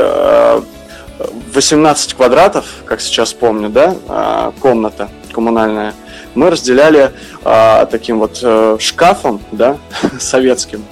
[1.54, 5.94] 18 э, квадратов, как сейчас помню, да, э, комната коммунальная,
[6.34, 7.12] мы разделяли
[7.44, 8.44] а, таким вот
[8.82, 9.78] шкафом, да,
[10.20, 10.84] советским,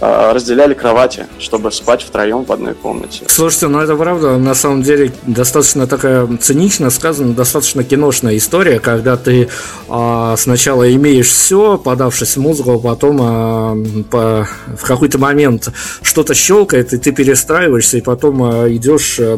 [0.00, 3.24] разделяли кровати, чтобы спать втроем в одной комнате.
[3.28, 9.16] Слушайте, ну это правда, на самом деле достаточно такая цинично сказана, достаточно киношная история, когда
[9.16, 9.48] ты
[9.88, 13.76] а, сначала имеешь все, подавшись в музыку, а потом а,
[14.10, 15.70] по, в какой-то момент
[16.02, 19.36] что-то щелкает, и ты перестраиваешься, и потом а, идешь а,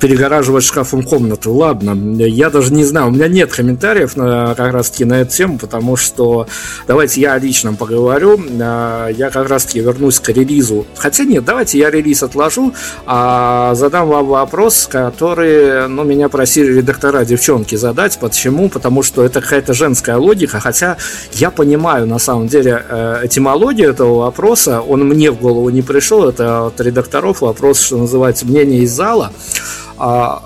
[0.00, 1.52] перегораживать шкафом комнату.
[1.52, 5.32] Ладно, я даже не знаю, у меня нет комментариев на, как раз таки на эту
[5.36, 6.48] тему, потому что
[6.88, 8.40] давайте я о личном поговорю.
[8.60, 10.86] А, я как раз таки вернусь к релизу.
[10.96, 12.72] Хотя нет, давайте я релиз отложу,
[13.06, 18.18] а задам вам вопрос, который, ну, меня просили редактора девчонки задать.
[18.18, 18.68] Почему?
[18.68, 20.96] Потому что это какая-то женская логика, хотя
[21.32, 26.28] я понимаю на самом деле э, этимологию этого вопроса, он мне в голову не пришел,
[26.28, 29.32] это от редакторов вопрос, что называется, мнение из зала.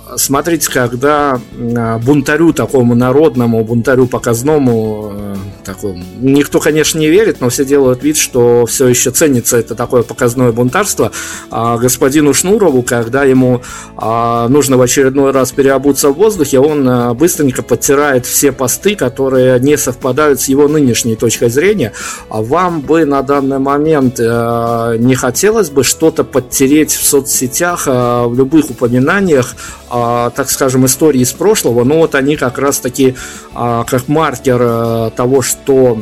[0.09, 1.41] А, смотрите, когда
[1.77, 8.03] а, бунтарю такому народному, бунтарю показному, э, такому, никто, конечно, не верит, но все делают
[8.03, 11.13] вид, что все еще ценится это такое показное бунтарство.
[11.51, 13.63] А господину Шнурову, когда ему
[13.97, 20.41] нужно в очередной раз переобуться в воздухе, он быстренько подтирает все посты, которые не совпадают
[20.41, 21.93] с его нынешней точкой зрения.
[22.31, 28.33] А вам бы на данный момент э, не хотелось бы что-то подтереть в соцсетях, в
[28.35, 29.55] любых упоминаниях,
[29.91, 29.98] а,
[30.35, 33.17] так скажем, истории из прошлого, но вот они как раз таки
[33.55, 35.99] а, как маркер а, того, что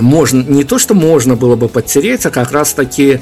[0.00, 3.20] можно, не то, что можно было бы подтереть, а как раз таки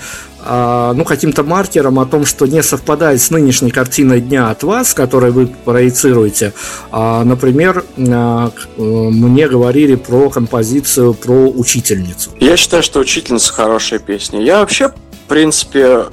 [0.49, 4.95] а, ну, каким-то маркером о том, что не совпадает с нынешней картиной дня от вас,
[4.95, 6.53] которую вы проецируете.
[6.91, 12.31] А, например, а, мне говорили про композицию про учительницу.
[12.41, 14.41] Я считаю, что учительница хорошая песня.
[14.41, 16.05] Я вообще, в принципе,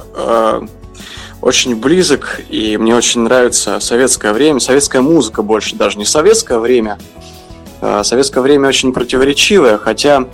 [1.44, 6.98] очень близок, и мне очень нравится советское время, советская музыка больше, даже не советское время.
[8.04, 10.26] Советское время очень противоречивое, хотя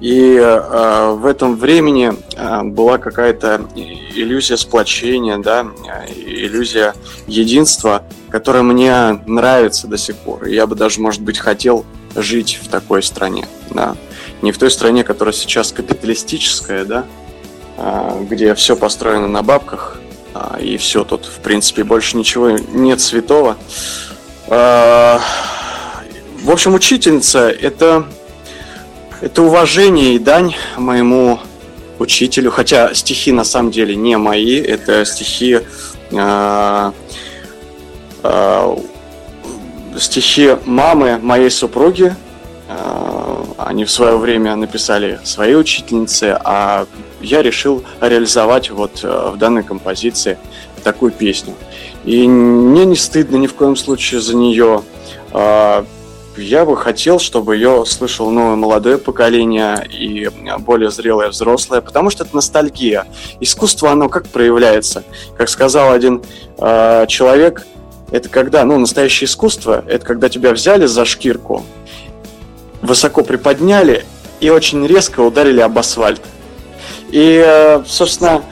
[0.00, 5.66] и э, в этом времени э, была какая-то иллюзия сплочения, да,
[6.14, 6.94] иллюзия
[7.26, 10.44] единства, которая мне нравится до сих пор.
[10.44, 11.84] Я бы даже, может быть, хотел
[12.14, 13.96] жить в такой стране, да.
[14.42, 17.06] Не в той стране, которая сейчас капиталистическая, да,
[18.28, 19.98] где все построено на бабках,
[20.60, 23.56] и все тут, в принципе, больше ничего нет святого.
[24.48, 25.18] Э,
[26.42, 28.06] в общем, учительница– это
[29.20, 31.38] это уважение и дань моему
[31.98, 35.60] учителю, хотя стихи на самом деле не мои, это стихи
[36.10, 36.92] э,
[38.22, 38.76] э,
[39.98, 42.14] стихи мамы моей супруги.
[42.68, 46.86] Э, они в свое время написали свои учительницы, а
[47.20, 50.38] я решил реализовать вот э, в данной композиции
[50.82, 51.54] такую песню.
[52.04, 54.82] И мне не стыдно ни в коем случае за нее.
[55.32, 55.84] Э,
[56.36, 62.24] я бы хотел, чтобы ее слышал новое молодое поколение и более зрелое взрослое, потому что
[62.24, 63.06] это ностальгия.
[63.38, 65.04] Искусство, оно как проявляется?
[65.38, 66.24] Как сказал один
[66.58, 67.64] человек,
[68.10, 71.64] это когда, ну, настоящее искусство, это когда тебя взяли за шкирку,
[72.84, 74.04] высоко приподняли
[74.40, 76.20] и очень резко ударили об асфальт.
[77.10, 78.42] И, э, собственно,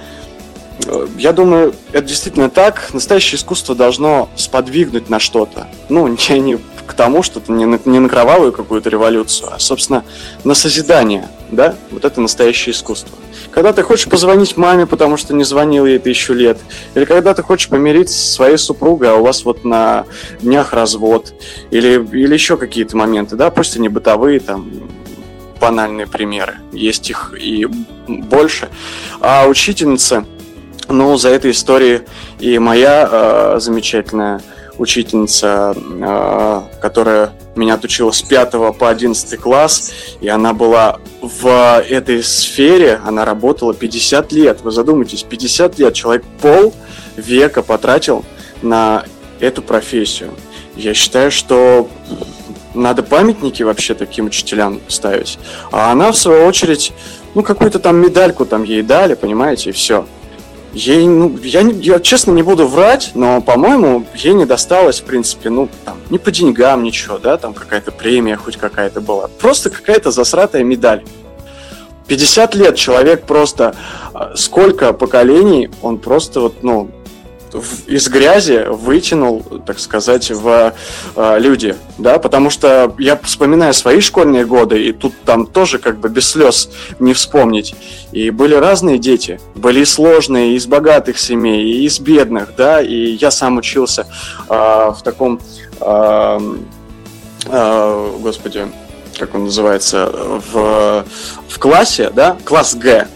[1.19, 2.91] я думаю, это действительно так.
[2.93, 5.69] Настоящее искусство должно сподвигнуть на что-то.
[5.89, 10.05] Ну, не, не к тому, что не на, не на кровавую какую-то революцию, а, собственно,
[10.45, 13.17] на созидание, да, вот это настоящее искусство.
[13.53, 16.59] Когда ты хочешь позвонить маме, потому что не звонил ей тысячу лет,
[16.95, 20.07] или когда ты хочешь помириться со своей супругой, а у вас вот на
[20.41, 21.35] днях развод,
[21.71, 24.71] или, или еще какие-то моменты, да, пусть они бытовые, там,
[25.61, 27.67] банальные примеры, есть их и
[28.09, 28.69] больше.
[29.21, 30.25] А учительница,
[30.89, 32.01] ну, за этой историей
[32.41, 34.41] и моя э, замечательная
[34.79, 42.23] учительница, а, которая меня отучила с 5 по 11 класс, и она была в этой
[42.23, 44.61] сфере, она работала 50 лет.
[44.63, 46.75] Вы задумайтесь, 50 лет человек пол
[47.17, 48.25] века потратил
[48.63, 49.05] на
[49.41, 50.35] эту профессию.
[50.77, 51.91] Я считаю, что
[52.75, 55.39] надо памятники вообще таким учителям ставить.
[55.71, 56.93] А она, в свою очередь,
[57.35, 60.07] ну, какую-то там медальку там ей дали, понимаете, и все.
[60.75, 65.51] Ей, ну, я, я честно не буду врать, но, по-моему, ей не досталось, в принципе,
[65.51, 69.29] ну, там, не по деньгам ничего, да, там какая-то премия хоть какая-то была.
[69.29, 71.05] Просто какая-то засратая медаль.
[72.07, 73.75] 50 лет человек просто,
[74.15, 76.91] а, сколько поколений, он просто вот, ну,
[77.87, 80.75] из грязи вытянул, так сказать, в
[81.17, 85.99] э, люди, да, потому что я вспоминаю свои школьные годы, и тут там тоже как
[85.99, 87.75] бы без слез не вспомнить.
[88.13, 93.31] И были разные дети, были сложные, из богатых семей, и из бедных, да, и я
[93.31, 94.07] сам учился
[94.49, 95.41] э, в таком,
[95.81, 96.41] э,
[97.47, 98.67] э, господи,
[99.19, 100.11] как он называется,
[100.53, 101.05] в,
[101.49, 103.09] в классе, да, класс Г,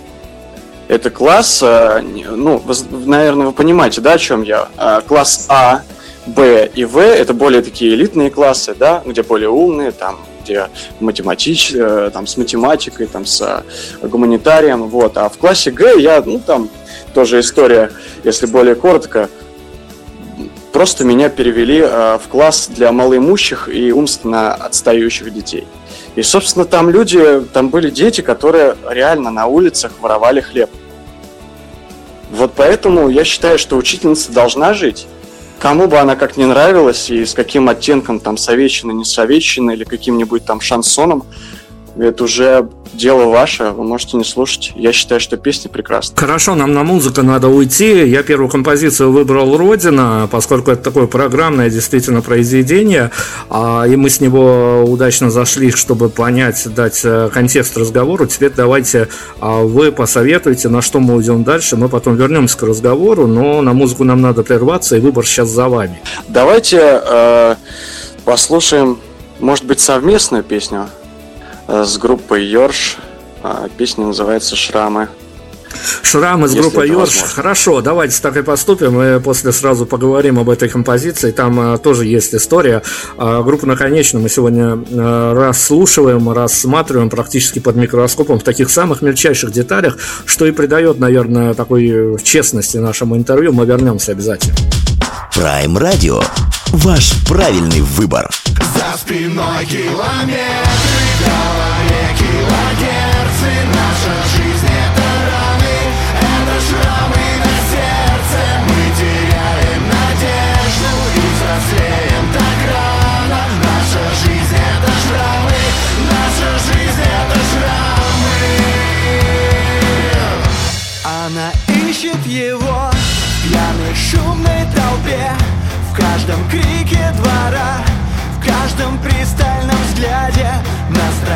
[0.89, 4.68] это класс, э, ну, наверное, вы понимаете, да, о чем я?
[4.78, 5.82] Э, класс А,
[6.26, 10.68] Б и В– это более такие элитные классы, да, где более умные, там, где
[11.01, 13.64] математич, э, там, с математикой, там, с
[14.03, 15.16] гуманитарием, вот.
[15.16, 16.68] А в классе Г я, ну, там,
[17.14, 17.91] тоже история,
[18.22, 19.28] если более коротко,
[20.72, 25.66] просто меня перевели в класс для малоимущих и умственно отстающих детей.
[26.16, 30.70] И, собственно, там люди, там были дети, которые реально на улицах воровали хлеб.
[32.30, 35.06] Вот поэтому я считаю, что учительница должна жить.
[35.58, 39.84] Кому бы она как не нравилась, и с каким оттенком там советчина, не советчина, или
[39.84, 41.24] каким-нибудь там шансоном,
[41.99, 44.72] это уже дело ваше, вы можете не слушать.
[44.76, 46.16] Я считаю, что песня прекрасна.
[46.16, 48.07] Хорошо, нам на музыку надо уйти.
[48.07, 53.11] Я первую композицию выбрал «Родина», поскольку это такое программное действительно произведение,
[53.51, 58.26] а, и мы с него удачно зашли, чтобы понять, дать э, контекст разговору.
[58.26, 59.09] Теперь давайте
[59.40, 61.76] а, вы посоветуете, на что мы уйдем дальше.
[61.76, 65.68] Мы потом вернемся к разговору, но на музыку нам надо прерваться, и выбор сейчас за
[65.68, 66.01] вами.
[66.28, 67.55] Давайте э,
[68.24, 68.99] послушаем,
[69.40, 70.88] может быть, совместную песню
[71.68, 72.98] с группой Йорш.
[73.42, 75.08] А, песня называется «Шрамы».
[76.02, 77.16] Шрам из группы Йорш.
[77.34, 78.94] Хорошо, давайте так и поступим.
[78.94, 81.30] Мы после сразу поговорим об этой композиции.
[81.30, 82.82] Там а, тоже есть история.
[83.16, 89.52] А, группу наконечно мы сегодня а, расслушиваем, рассматриваем практически под микроскопом в таких самых мельчайших
[89.52, 93.52] деталях, что и придает, наверное, такой честности нашему интервью.
[93.52, 94.56] Мы вернемся обязательно.
[95.34, 96.24] Prime Radio.
[96.68, 98.28] Ваш правильный выбор.
[98.74, 100.36] За спиной километры,
[101.18, 101.75] в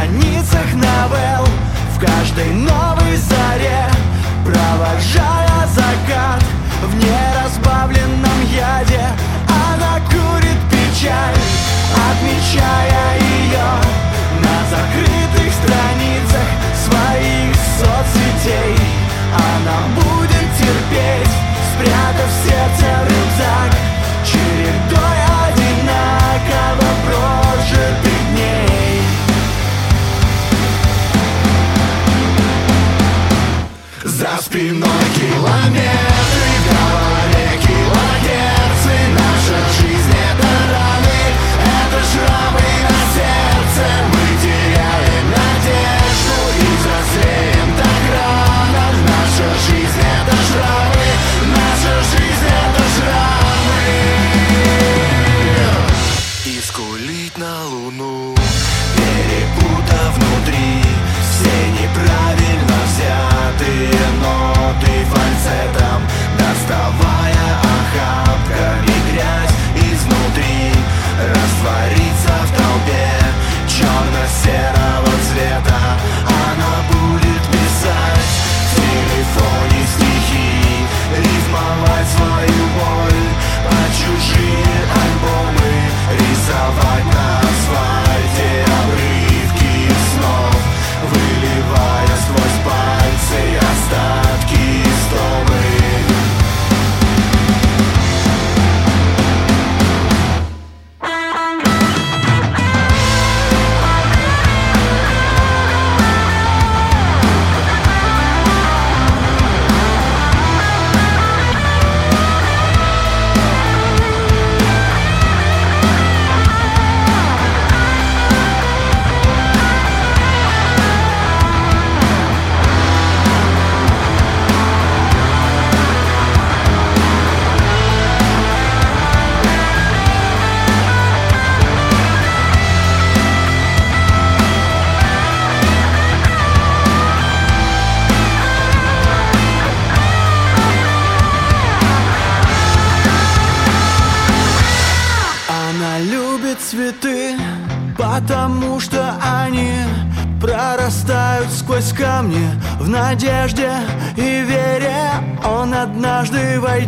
[0.01, 1.47] страницах новелл.
[1.95, 3.85] В каждой новой заре
[4.45, 6.43] Провожая закат.
[6.83, 9.05] В неразбавленном яде
[9.49, 11.35] Она курит печаль
[11.93, 13.20] Отмечая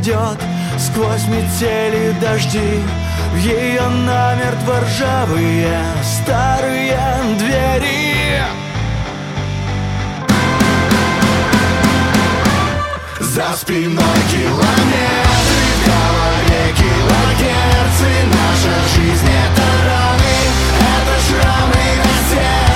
[0.03, 0.39] войдет
[0.79, 2.83] Сквозь метели дожди.
[3.33, 6.99] В ее намертво ржавые старые
[7.39, 8.43] двери.
[13.21, 18.11] За спиной километры, в голове килогерцы.
[18.27, 20.37] Наша жизнь это раны,
[20.81, 22.72] это шрамы на сердце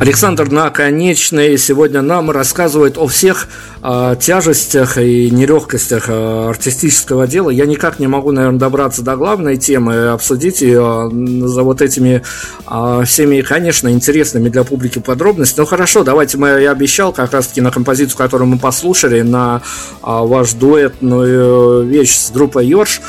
[0.00, 3.48] Александр Наконечный сегодня нам рассказывает о всех
[3.82, 7.50] э, тяжестях и нелегкостях э, артистического дела.
[7.50, 12.22] Я никак не могу, наверное, добраться до главной темы и обсудить ее за вот этими
[12.70, 15.64] э, всеми, конечно, интересными для публики подробностями.
[15.64, 19.62] Ну хорошо, давайте мы, я обещал как раз-таки на композицию, которую мы послушали, на
[20.00, 23.00] э, ваш дуэтную вещь с группой Йорш.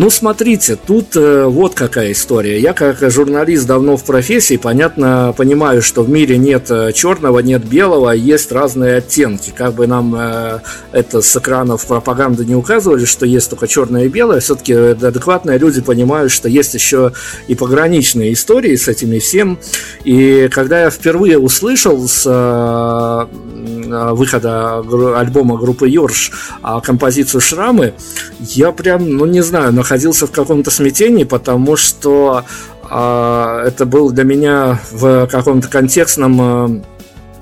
[0.00, 2.60] Ну, смотрите, тут э, вот какая история.
[2.60, 7.64] Я как журналист давно в профессии, понятно, понимаю, что в мире нет э, черного, нет
[7.64, 9.52] белого, есть разные оттенки.
[9.52, 10.60] Как бы нам э,
[10.92, 15.80] это с экранов пропаганды не указывали, что есть только черное и белое, все-таки адекватные люди
[15.80, 17.10] понимают, что есть еще
[17.48, 19.58] и пограничные истории с этими всем.
[20.04, 23.26] И когда я впервые услышал с э,
[23.88, 24.78] выхода
[25.18, 26.32] альбома группы Йорш
[26.82, 27.94] композицию «Шрамы»,
[28.40, 32.44] я прям, ну не знаю, находился в каком-то смятении, потому что
[32.88, 36.82] э, это был для меня в каком-то контекстном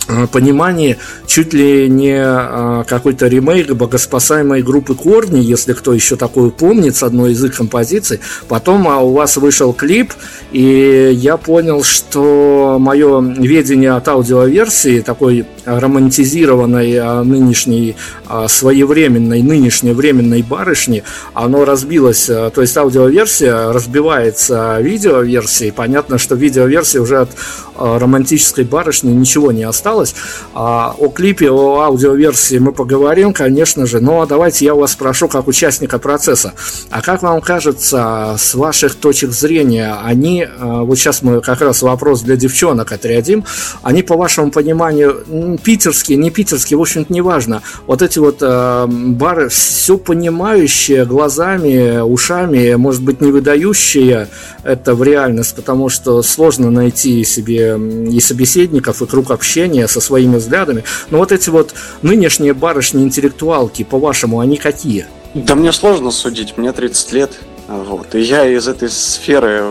[0.09, 6.51] э, понимании чуть ли не э, какой-то ремейк богоспасаемой группы Корни, если кто еще такую
[6.51, 8.21] помнит, с одной из их композиций.
[8.49, 10.15] Потом а у вас вышел клип,
[10.53, 17.97] и я понял, что мое видение от аудиоверсии, такой романтизированной а, нынешней,
[18.27, 21.03] а, своевременной, нынешней временной барышни,
[21.35, 22.31] оно разбилось.
[22.31, 25.73] А, то есть аудиоверсия разбивается видеоверсией.
[25.73, 27.31] Понятно, что видеоверсия уже от
[27.79, 30.15] романтической барышни ничего не осталось.
[30.55, 34.01] О клипе, о аудиоверсии мы поговорим, конечно же.
[34.01, 36.55] Но давайте я вас спрошу, как участника процесса.
[36.91, 42.23] А как вам кажется, с ваших точек зрения, они, вот сейчас мы как раз вопрос
[42.23, 43.45] для девчонок отрядим,
[43.83, 47.63] они, по вашему пониманию, питерские, не питерские, в общем-то, неважно.
[47.87, 54.29] Вот эти вот э, бары, все понимающие глазами, ушами, может быть, не выдающие
[54.63, 57.79] это в реальность, потому что сложно найти себе
[58.11, 60.85] и собеседников, и круг общения со своими взглядами.
[61.11, 65.07] Но вот эти вот нынешние барышни-интеллектуалки, по-вашему, они какие?
[65.35, 67.33] Да мне сложно судить, мне 30 лет,
[67.69, 69.65] вот, и я из этой сферы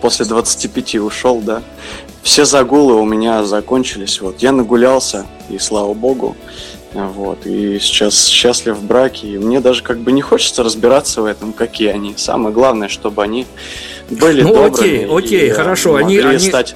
[0.00, 1.62] после 25 ушел, да
[2.22, 4.20] все загулы у меня закончились.
[4.20, 6.36] Вот я нагулялся, и слава богу.
[6.92, 9.28] Вот, и сейчас счастлив в браке.
[9.28, 12.14] И мне даже как бы не хочется разбираться в этом, какие они.
[12.16, 13.46] Самое главное, чтобы они
[14.10, 15.04] были ну, добрыми.
[15.04, 15.94] Окей, окей, и, хорошо.
[15.94, 16.74] Они, они, стать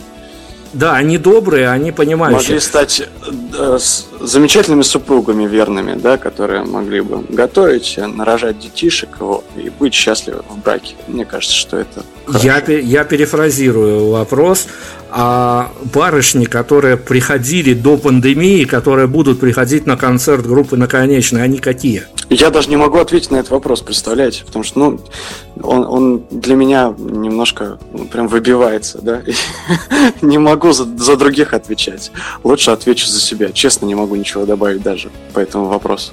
[0.75, 2.43] да, они добрые, они понимающие.
[2.43, 3.09] Могли стать
[3.57, 3.79] э,
[4.21, 10.59] замечательными супругами верными, да, которые могли бы готовить, нарожать детишек вот, и быть счастливы в
[10.59, 10.95] браке.
[11.09, 12.05] Мне кажется, что это
[12.43, 14.67] я, я перефразирую вопрос.
[15.17, 22.03] А барышни, которые приходили до пандемии, которые будут приходить на концерт группы «Наконечная», они какие?
[22.31, 24.45] Я даже не могу ответить на этот вопрос, представляете?
[24.45, 25.01] Потому что, ну,
[25.63, 29.23] он, он для меня немножко ну, прям выбивается, да?
[30.21, 32.11] не могу за, за других отвечать.
[32.43, 33.44] Лучше отвечу за себя.
[33.53, 36.13] Честно, не могу ничего добавить даже по этому вопросу.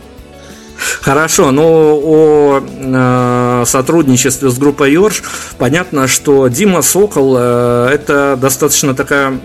[1.02, 1.64] Хорошо, но
[2.04, 5.24] о э, сотрудничестве с группой Йорш
[5.58, 9.40] понятно, что Дима Сокол э, это достаточно такая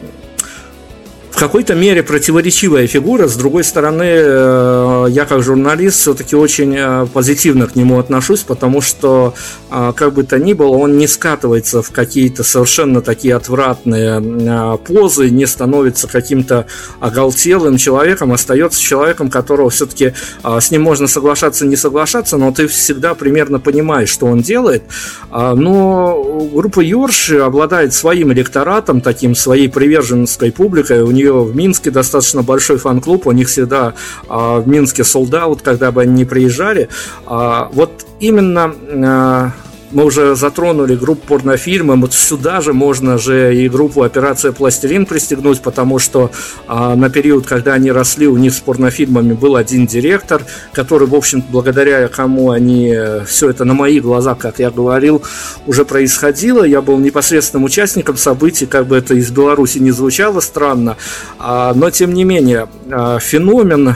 [1.36, 3.28] в какой-то мере противоречивая фигура.
[3.28, 8.80] С другой стороны, э, я как журналист все-таки очень э, позитивно к нему отношусь, потому
[8.80, 9.34] что,
[9.70, 15.30] э, как бы то ни было, он не скатывается в какие-то совершенно такие отвратные позы,
[15.30, 16.66] не становится каким-то
[17.00, 20.12] оголтелым человеком, остается человеком, которого все-таки
[20.44, 24.82] с ним можно соглашаться, не соглашаться, но ты всегда примерно понимаешь, что он делает.
[25.30, 32.42] Но группа Йорш обладает своим электоратом, таким своей приверженской публикой, у нее в Минске достаточно
[32.42, 33.94] большой фан-клуб, у них всегда
[34.28, 36.88] а, в Минске солдат, когда бы они не приезжали.
[37.26, 39.50] А, вот именно а,
[39.92, 45.60] мы уже затронули группу порнофильмы, вот сюда же можно же и группу «Операция Пластилин» пристегнуть,
[45.60, 46.30] потому что
[46.66, 50.42] а, на период, когда они росли, у них с порнофильмами был один директор,
[50.72, 55.22] который, в общем благодаря кому они э, все это на моих глазах, как я говорил,
[55.66, 56.64] уже происходило.
[56.64, 60.96] Я был непосредственным участником событий, как бы это из Беларуси не звучало странно,
[61.38, 63.94] а, но тем не менее а, феномен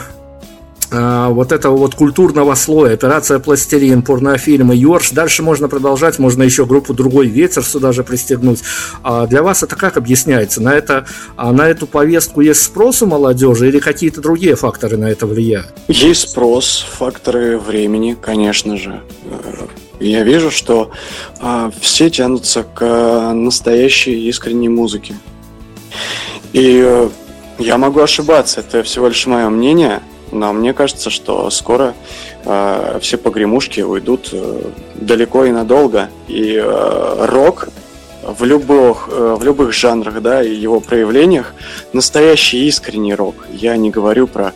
[0.93, 5.11] а, вот этого вот культурного слоя, операция «Пластилин», порнофильмы, «Йорш».
[5.13, 8.61] Дальше можно продолжать, можно еще группу «Другой ветер» сюда же пристегнуть.
[9.03, 10.61] А для вас это как объясняется?
[10.61, 15.11] На, это, а на эту повестку есть спрос у молодежи или какие-то другие факторы на
[15.11, 15.73] это влияют?
[15.87, 19.01] Есть спрос, факторы времени, конечно же.
[20.01, 20.91] Я вижу, что
[21.41, 25.15] а, все тянутся к настоящей искренней музыке.
[26.53, 27.09] И э,
[27.59, 30.01] я могу ошибаться, это всего лишь мое мнение–
[30.33, 31.95] но мне кажется, что скоро
[32.45, 34.63] э, все погремушки уйдут э,
[34.95, 36.09] далеко и надолго.
[36.29, 37.69] И э, рок
[38.23, 41.55] в любых, э, в любых жанрах, да, и его проявлениях
[41.93, 43.35] настоящий искренний рок.
[43.51, 44.53] Я не говорю про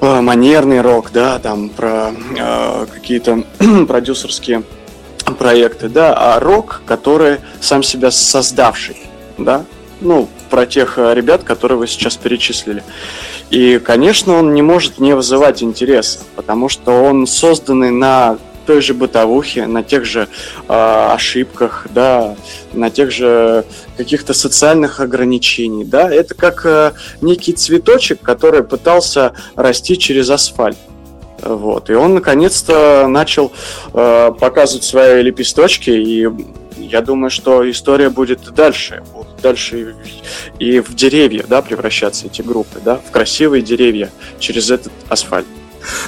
[0.00, 3.44] э, манерный рок, да, там про э, какие-то
[3.88, 4.62] продюсерские
[5.38, 8.96] проекты, да, а рок, который сам себя создавший,
[9.38, 9.64] да,
[10.00, 12.82] ну, про тех э, ребят, которые вы сейчас перечислили.
[13.50, 18.94] И, конечно, он не может не вызывать интереса, потому что он созданный на той же
[18.94, 20.28] бытовухе, на тех же
[20.68, 22.36] э, ошибках, да,
[22.72, 23.64] на тех же
[23.96, 30.78] каких-то социальных ограничений, да, это как э, некий цветочек, который пытался расти через асфальт.
[31.42, 31.90] Вот.
[31.90, 33.52] И он наконец-то начал
[33.92, 36.26] э, показывать свои лепесточки, и
[36.78, 39.02] я думаю, что история будет дальше,
[39.44, 39.94] дальше
[40.58, 45.46] и в деревья, да, превращаться эти группы, да, в красивые деревья через этот асфальт.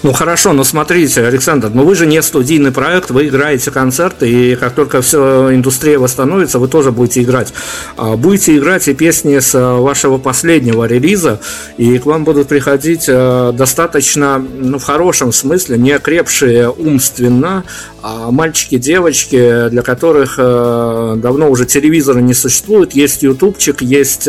[0.02, 4.56] Ну хорошо, но смотрите, Александр, но вы же не студийный проект, вы играете концерты, и
[4.56, 7.52] как только все индустрия восстановится, вы тоже будете играть.
[7.96, 11.40] А, будете играть и песни с а, вашего последнего релиза,
[11.76, 17.64] и к вам будут приходить а, достаточно, ну в хорошем смысле, не окрепшие умственно,
[18.02, 24.28] мальчики, девочки, для которых давно уже телевизора не существует, есть ютубчик, есть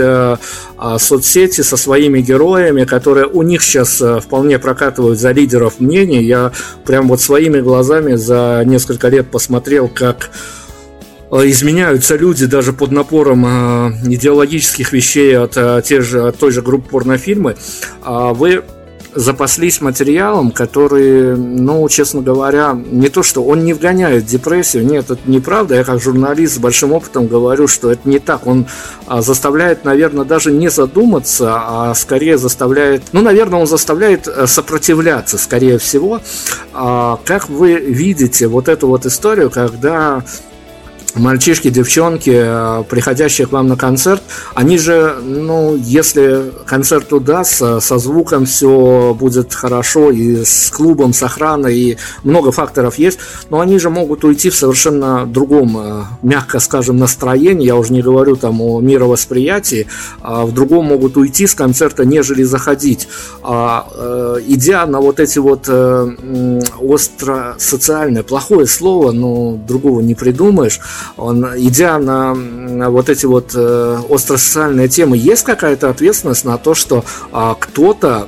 [0.98, 6.24] соцсети со своими героями, которые у них сейчас вполне прокатывают за лидеров мнений.
[6.24, 6.52] Я
[6.86, 10.30] прям вот своими глазами за несколько лет посмотрел, как
[11.32, 16.52] э, изменяются люди даже под напором э, идеологических вещей от, э, те же, от той
[16.52, 17.56] же группы порнофильмы.
[18.02, 18.64] А вы
[19.18, 25.10] запаслись материалом, который, ну, честно говоря, не то, что он не вгоняет в депрессию, нет,
[25.10, 25.76] это неправда.
[25.76, 28.46] Я как журналист с большим опытом говорю, что это не так.
[28.46, 28.68] Он
[29.08, 35.38] а, заставляет, наверное, даже не задуматься, а скорее заставляет, ну, наверное, он заставляет э, сопротивляться,
[35.38, 36.22] скорее всего.
[36.74, 40.24] А, как вы видите вот эту вот историю, когда
[41.16, 44.22] мальчишки, девчонки, э, приходящие к вам на концерт,
[44.54, 51.24] они же, ну, если концерт удастся, со звуком все будет хорошо, и с клубом, с
[51.24, 56.60] охраной, и много факторов есть, но они же могут уйти в совершенно другом, э, мягко
[56.60, 59.88] скажем, настроении, я уже не говорю там о мировосприятии,
[60.22, 63.08] а в другом могут уйти с концерта, нежели заходить.
[63.44, 65.68] А, э, идя на вот эти вот
[66.80, 70.80] остро социальное, плохое слово, но другого не придумаешь,
[71.18, 76.74] он, идя на, на вот эти вот э, остросоциальные темы, есть какая-то ответственность на то,
[76.74, 78.28] что э, кто-то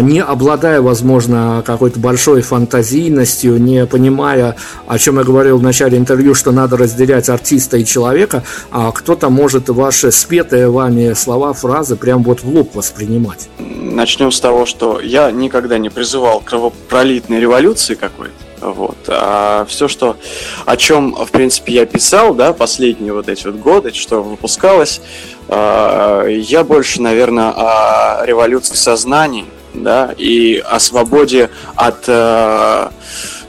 [0.00, 4.56] не обладая, возможно, какой-то большой фантазийностью, не понимая,
[4.86, 9.28] о чем я говорил в начале интервью, что надо разделять артиста и человека, а кто-то
[9.28, 13.50] может ваши спетые вами слова, фразы прям вот в лоб воспринимать.
[13.58, 18.45] Начнем с того, что я никогда не призывал кровопролитной революции какой-то.
[18.70, 18.96] Вот.
[19.08, 20.16] А все, что,
[20.64, 25.00] о чем, в принципе, я писал, да, последние вот эти вот годы, что выпускалось,
[25.48, 32.88] э, я больше, наверное, о революции сознаний, да, и о свободе от э,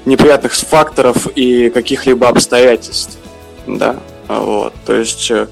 [0.06, 3.18] неприятных факторов и каких-либо обстоятельств,
[3.66, 3.98] да.
[4.28, 5.48] Вот, то есть э,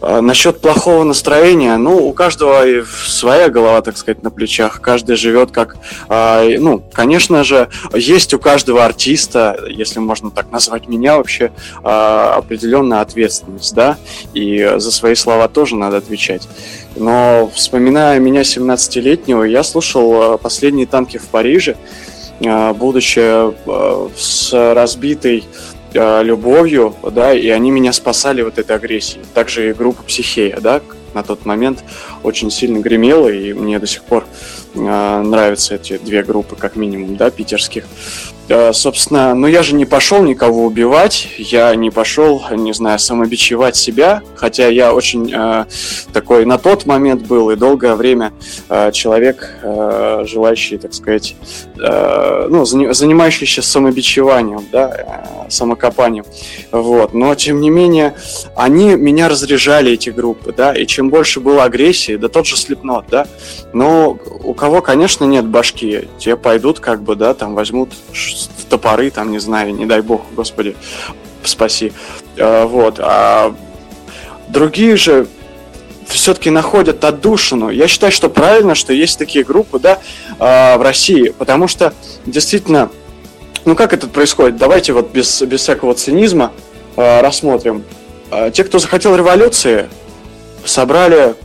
[0.00, 2.64] а, насчет плохого настроения, ну, у каждого
[3.06, 4.80] своя голова, так сказать, на плечах.
[4.80, 5.76] Каждый живет как,
[6.08, 11.52] э, ну, конечно же, есть у каждого артиста, если можно так назвать меня вообще,
[11.82, 13.98] э, определенная ответственность, да,
[14.32, 16.48] и за свои слова тоже надо отвечать.
[16.96, 21.76] Но вспоминая меня 17-летнего, я слушал последние танки в Париже,
[22.40, 23.52] будучи
[24.16, 25.44] с разбитой
[25.94, 29.24] э, любовью, да, и они меня спасали вот этой агрессией.
[29.34, 30.82] Также и группа Психея, да,
[31.14, 31.84] на тот момент
[32.22, 34.26] очень сильно гремела, и мне до сих пор
[34.74, 34.78] э,
[35.22, 37.84] нравятся эти две группы, как минимум, да, питерских.
[38.48, 43.74] Э, собственно, ну я же не пошел никого убивать, я не пошел, не знаю, самобичевать
[43.76, 45.64] себя, хотя я очень э,
[46.12, 48.32] такой на тот момент был и долгое время
[48.68, 51.36] э, человек, э, желающий, так сказать,
[51.78, 56.24] э, ну, занимающийся самобичеванием, да, э, самокопанием,
[56.70, 57.14] вот.
[57.14, 58.14] Но тем не менее,
[58.56, 63.06] они меня разряжали эти группы, да, и чем больше было агрессии, да тот же Слепнот,
[63.08, 63.26] да,
[63.72, 67.90] но у кого, конечно, нет башки, те пойдут как бы, да, там возьмут
[68.68, 70.76] топоры, там, не знаю, не дай бог, господи,
[71.44, 71.92] спаси.
[72.38, 72.98] А, вот.
[73.00, 73.54] А
[74.48, 75.26] другие же
[76.06, 77.70] все-таки находят отдушину.
[77.70, 80.00] Я считаю, что правильно, что есть такие группы, да,
[80.38, 81.94] а, в России, потому что
[82.26, 82.90] действительно,
[83.64, 84.56] ну как это происходит?
[84.56, 86.52] Давайте вот без, без всякого цинизма
[86.96, 87.84] а, рассмотрим.
[88.52, 89.88] Те, кто захотел революции,
[90.64, 91.36] собрали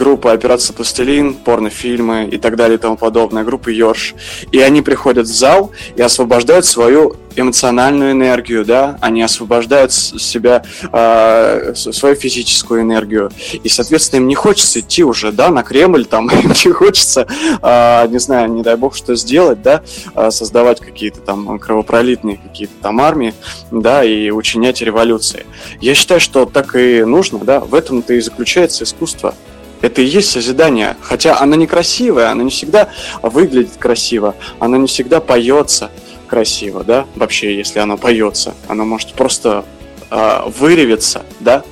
[0.00, 4.14] группа «Операция Пластилин», порнофильмы и так далее и тому подобное, группы «Йорш».
[4.50, 11.74] И они приходят в зал и освобождают свою эмоциональную энергию, да, они освобождают себя, э,
[11.74, 13.30] свою физическую энергию.
[13.62, 17.26] И, соответственно, им не хочется идти уже, да, на Кремль, там, им не хочется,
[17.62, 19.82] э, не знаю, не дай бог, что сделать, да,
[20.14, 23.34] э, создавать какие-то там кровопролитные какие-то там армии,
[23.70, 25.44] да, и учинять революции.
[25.80, 29.34] Я считаю, что так и нужно, да, в этом-то и заключается искусство.
[29.80, 30.96] Это и есть созидание.
[31.00, 32.88] Хотя оно некрасивое, оно не всегда
[33.22, 35.90] выглядит красиво, оно не всегда поется.
[36.28, 38.54] красиво, да, вообще, если оно поется.
[38.68, 39.64] Оно может просто
[40.10, 41.64] э, выреветься, да,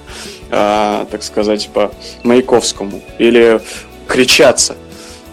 [0.50, 1.92] э, так сказать, по
[2.24, 3.60] Маяковскому, или
[4.08, 4.74] кричаться.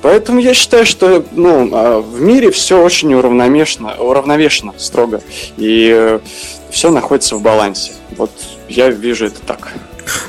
[0.06, 5.22] Поэтому я считаю, что ну, а, в мире все очень уравновешено, уравновешено строго.
[5.58, 6.20] И
[6.70, 7.94] все находится в балансе.
[8.16, 8.30] Вот
[8.70, 9.74] я вижу это так.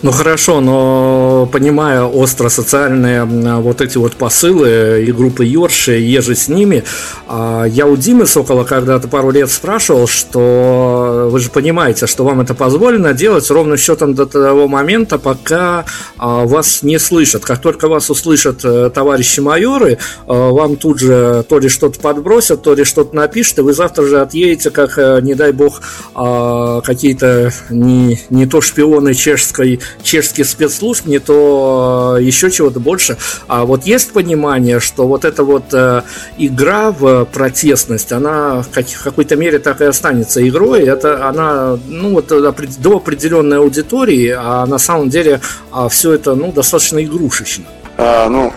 [0.03, 6.49] Ну хорошо, но понимая остро социальные вот эти вот посылы и группы Йорши, и с
[6.49, 6.85] ними,
[7.29, 12.41] а, я у Димы Сокола когда-то пару лет спрашивал, что вы же понимаете, что вам
[12.41, 15.85] это позволено делать ровно счетом до того момента, пока
[16.17, 17.45] а, вас не слышат.
[17.45, 22.63] Как только вас услышат э, товарищи майоры, а, вам тут же то ли что-то подбросят,
[22.63, 25.81] то ли что-то напишут, и вы завтра же отъедете, как, э, не дай бог,
[26.15, 33.17] какие-то не, не то шпионы чешской той чешских спецслужб, не то э, еще чего-то больше.
[33.49, 36.03] А вот есть понимание, что вот эта вот э,
[36.39, 40.85] игра в протестность, она в какой-то мере так и останется игрой.
[40.85, 45.41] Это она, ну вот до определенной аудитории, а на самом деле
[45.73, 47.65] а все это, ну, достаточно игрушечно.
[47.99, 48.53] А, ну,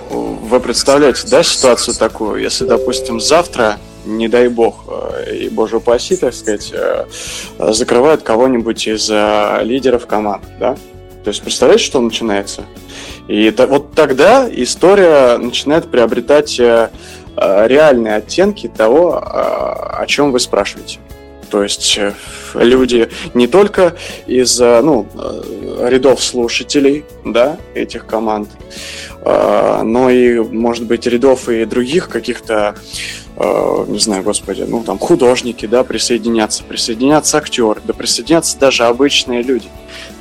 [0.50, 6.16] вы представляете, да, ситуацию такую, если, допустим, завтра не дай бог, э, и боже упаси,
[6.16, 6.74] так сказать,
[7.58, 9.10] закрывают кого-нибудь из
[9.64, 10.76] лидеров команд, да?
[11.24, 12.64] То есть представляете, что начинается?
[13.28, 16.90] И это, вот тогда история начинает приобретать э,
[17.36, 21.00] э, реальные оттенки того, э, о чем вы спрашиваете.
[21.52, 22.00] То есть
[22.54, 23.96] люди не только
[24.28, 25.08] из ну,
[25.82, 28.50] рядов слушателей да, этих команд,
[29.26, 32.76] но и, может быть, рядов и других каких-то,
[33.40, 39.68] не знаю, господи, ну там художники, да, присоединятся, присоединятся актеры, да присоединятся даже обычные люди.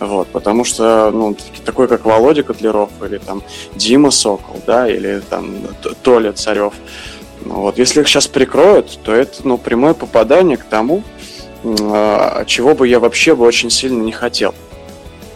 [0.01, 3.43] Вот, потому что, ну, такой, как Володя Котлеров, или там
[3.75, 5.57] Дима Сокол, да, или там
[6.03, 6.73] Толя Царев,
[7.45, 11.03] ну, вот, если их сейчас прикроют, то это, ну, прямое попадание к тому,
[11.65, 14.55] а, чего бы я вообще бы очень сильно не хотел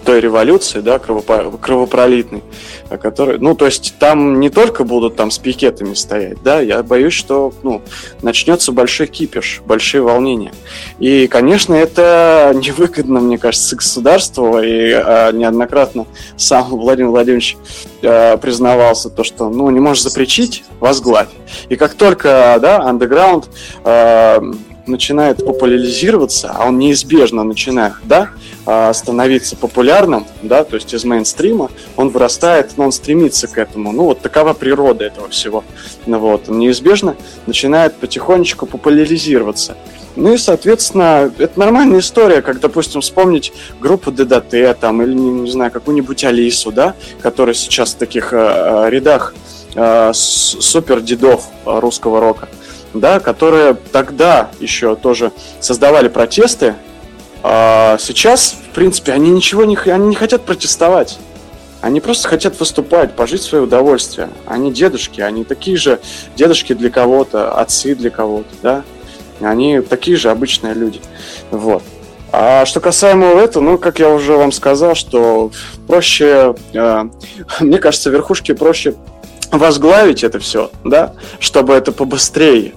[0.04, 2.42] той революции, да, кровопролитной,
[3.00, 7.12] который, ну, то есть там не только будут там с пикетами стоять, да, я боюсь,
[7.12, 7.82] что, ну,
[8.22, 10.52] начнется большой кипиш, большие волнения.
[10.98, 17.56] И, конечно, это невыгодно, мне кажется, государству, и а, неоднократно сам Владимир Владимирович
[18.02, 21.28] а, признавался, то, что, ну, не можешь запречить, возглавь.
[21.68, 23.48] И как только, да, андеграунд
[23.84, 24.42] а,
[24.86, 28.30] начинает популяризироваться, а он неизбежно начинает, да,
[28.66, 33.92] а, становиться популярным, да, то есть из мейнстрима, он вырастает, но он стремится к этому.
[33.92, 35.64] Ну, вот такова природа этого всего.
[36.06, 37.16] Ну, вот, он неизбежно
[37.46, 39.76] начинает потихонечку популяризироваться.
[40.14, 45.50] Ну и, соответственно, это нормальная история, как, допустим, вспомнить группу ДДТ, там, или, не, не
[45.50, 49.34] знаю, какую-нибудь Алису, да, которая сейчас в таких э, рядах
[49.74, 52.48] э, супер дедов русского рока
[52.94, 56.74] да, которые тогда еще тоже создавали протесты,
[57.42, 61.18] а сейчас, в принципе, они ничего не, они не хотят протестовать.
[61.80, 64.28] Они просто хотят выступать, пожить свое удовольствие.
[64.46, 65.98] Они дедушки, они такие же
[66.36, 68.84] дедушки для кого-то, отцы для кого-то, да.
[69.40, 71.00] Они такие же обычные люди.
[71.50, 71.82] Вот.
[72.30, 75.50] А что касаемо этого, ну, как я уже вам сказал, что
[75.88, 77.04] проще, э,
[77.60, 78.94] мне кажется, верхушке проще
[79.50, 82.72] возглавить это все, да, чтобы это побыстрее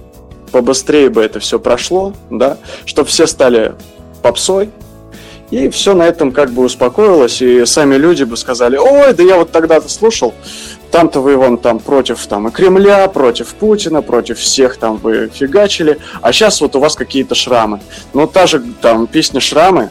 [0.56, 3.74] побыстрее бы это все прошло, да, чтобы все стали
[4.22, 4.70] попсой,
[5.50, 9.36] и все на этом как бы успокоилось, и сами люди бы сказали, ой, да я
[9.36, 10.32] вот тогда-то слушал,
[10.90, 15.98] там-то вы вон там против там и Кремля, против Путина, против всех там вы фигачили,
[16.22, 17.80] а сейчас вот у вас какие-то шрамы.
[18.14, 19.90] Но та же там песня «Шрамы»,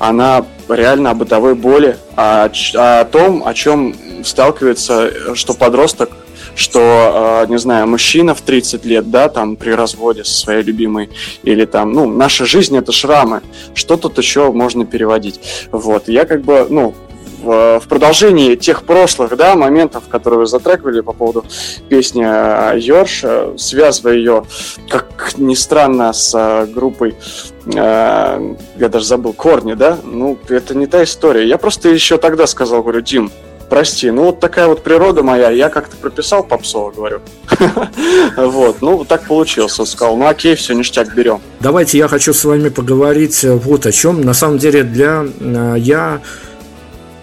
[0.00, 3.94] она реально о бытовой боли, о, о том, о чем
[4.24, 6.10] сталкивается, что подросток
[6.54, 11.10] что, э, не знаю, мужчина в 30 лет, да, там при разводе со своей любимой,
[11.42, 13.42] или там, ну, наша жизнь это шрамы,
[13.74, 15.40] что тут еще можно переводить.
[15.70, 16.94] Вот, я как бы, ну,
[17.42, 21.44] в, продолжении тех прошлых да, моментов, которые вы затрагивали по поводу
[21.88, 24.44] песни э, Йорш, э, связывая ее,
[24.88, 27.16] как ни странно, с группой,
[27.64, 28.38] я
[28.76, 31.46] даже забыл, Корни, да, ну, это не та история.
[31.46, 33.30] Я просто еще тогда сказал, говорю, Дим,
[33.68, 37.20] прости, ну вот такая вот природа моя, я как-то прописал попсово, говорю.
[38.36, 41.40] Вот, ну так получилось, он сказал, ну окей, все, ништяк, берем.
[41.60, 44.22] Давайте я хочу с вами поговорить э, вот о чем.
[44.22, 46.20] На самом деле для э, я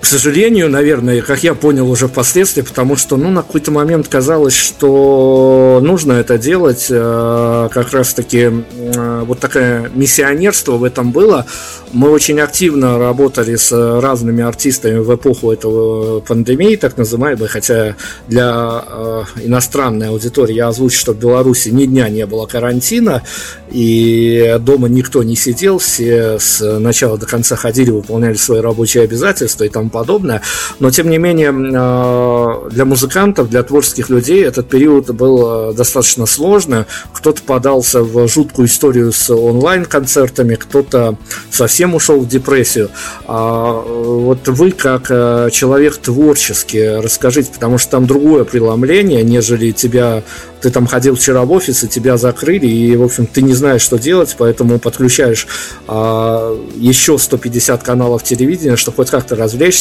[0.02, 4.56] к сожалению, наверное, как я понял уже впоследствии, потому что, ну, на какой-то момент казалось,
[4.56, 11.46] что нужно это делать, э, как раз-таки э, вот такое миссионерство в этом было.
[11.92, 17.96] Мы очень активно работали с разными артистами в эпоху этого пандемии, так называемой, хотя
[18.28, 23.24] для э, иностранной аудитории я озвучу, что в Беларуси ни дня не было карантина,
[23.70, 29.66] и дома никто не сидел, все с начала до конца ходили, выполняли свои рабочие обязательства
[29.66, 30.42] и подобное.
[30.80, 36.26] Но, тем не менее, э, для музыкантов, для творческих людей этот период был э, достаточно
[36.26, 36.86] сложный.
[37.14, 41.16] Кто-то подался в жуткую историю с онлайн-концертами, кто-то
[41.52, 42.90] совсем ушел в депрессию.
[43.26, 50.24] А вот вы, как э, человек творческий, расскажите, потому что там другое преломление, нежели тебя
[50.62, 53.82] ты там ходил вчера в офис, и тебя закрыли, и, в общем, ты не знаешь,
[53.82, 55.48] что делать, поэтому подключаешь
[55.88, 59.79] а, еще 150 каналов телевидения, чтобы хоть как-то развлечься.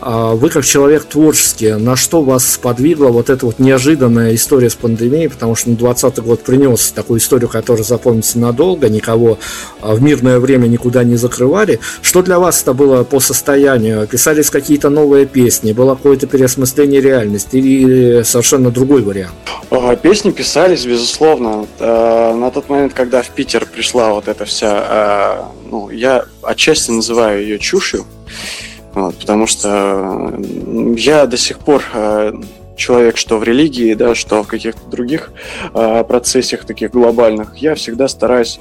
[0.00, 4.74] А, вы, как человек творческий, на что вас сподвигла вот эта вот неожиданная история с
[4.74, 9.38] пандемией, потому что ну, 20 год принес такую историю, которая запомнится надолго, никого
[9.80, 11.80] а, в мирное время никуда не закрывали.
[12.02, 14.06] Что для вас это было по состоянию?
[14.06, 19.34] Писались какие-то новые песни, было какое-то переосмысление реальности или совершенно другой вариант?
[20.02, 21.66] Песни писались, безусловно.
[21.78, 26.90] Э, На тот момент, когда в Питер пришла вот эта вся, э, ну, я отчасти
[26.90, 28.06] называю ее чушью,
[29.02, 32.32] вот, потому что э, я до сих пор э,
[32.76, 35.32] человек, что в религии, да, что в каких-то других
[35.74, 38.58] э, процессах таких глобальных, я всегда стараюсь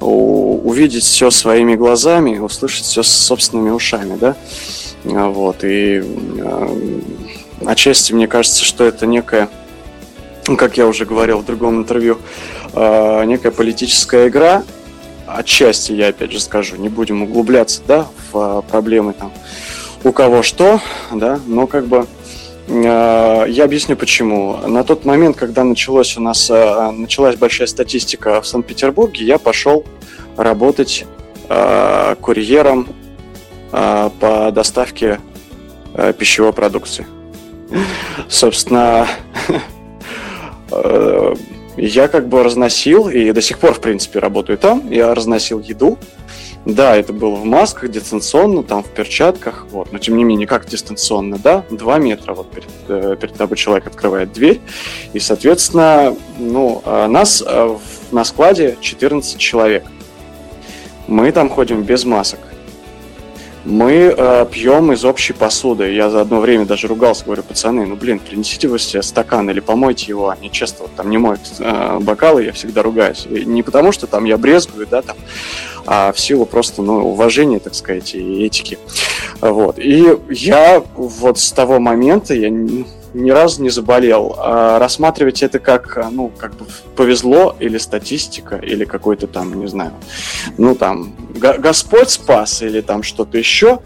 [0.00, 4.36] увидеть все своими глазами, услышать все собственными ушами, да,
[5.04, 7.00] А, вот, и э,
[7.64, 9.48] отчасти мне кажется, что это некая
[10.56, 12.18] как я уже говорил в другом интервью,
[12.72, 14.64] э, некая политическая игра.
[15.26, 19.32] Отчасти, я опять же скажу, не будем углубляться, да, в э, проблемы там
[20.04, 20.80] у кого что,
[21.12, 22.06] да, но как бы
[22.68, 24.56] э, я объясню почему.
[24.66, 29.84] На тот момент, когда началось у нас э, началась большая статистика в Санкт-Петербурге, я пошел
[30.36, 31.04] работать
[31.48, 32.88] э, курьером
[33.70, 35.20] по доставке
[36.18, 37.06] пищевой продукции.
[38.28, 39.06] Собственно,
[41.76, 45.98] я как бы разносил, и до сих пор, в принципе, работаю там, я разносил еду.
[46.66, 50.66] Да, это было в масках, дистанционно, там в перчатках, вот, но тем не менее, как
[50.66, 54.60] дистанционно, да, два метра вот перед, э, перед тобой человек открывает дверь,
[55.14, 57.76] и, соответственно, ну, а нас э,
[58.12, 59.84] на складе 14 человек.
[61.08, 62.40] Мы там ходим без масок.
[63.64, 65.92] Мы э, пьем из общей посуды.
[65.92, 69.60] Я за одно время даже ругался, говорю, пацаны, ну блин, принесите вы себе стакан или
[69.60, 70.30] помойте его.
[70.30, 73.26] Они часто вот там не моют э, бокалы, я всегда ругаюсь.
[73.28, 75.16] И не потому, что там я брезгую, да, там,
[75.86, 78.78] а в силу просто, ну, уважения, так сказать, и этики.
[79.40, 79.78] Вот.
[79.78, 82.50] И я вот с того момента, я
[83.14, 84.34] ни, разу не заболел.
[84.38, 89.66] А рассматривать это как, а, ну, как бы повезло, или статистика, или какой-то там, не
[89.66, 89.92] знаю,
[90.58, 93.80] ну, там, Го- Господь спас, или там что-то еще,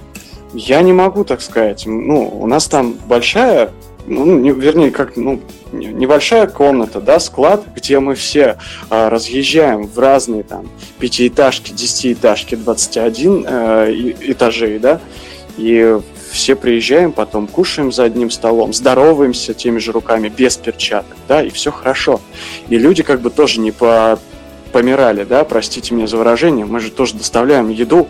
[0.53, 1.85] я не могу так сказать.
[1.87, 3.70] Ну, у нас там большая,
[4.07, 5.41] ну, не- вернее, как, ну,
[5.72, 8.59] не- небольшая комната, да, склад, где мы все
[8.91, 10.68] а, разъезжаем в разные там
[11.01, 15.01] пятиэтажки, десятиэтажки, 21 э, и- этажей, да,
[15.57, 15.99] и
[16.35, 21.49] все приезжаем, потом кушаем за одним столом, здороваемся теми же руками, без перчаток, да, и
[21.49, 22.20] все хорошо.
[22.68, 24.18] И люди как бы тоже не по
[24.72, 28.09] помирали, да, простите меня за выражение, мы же тоже доставляем еду,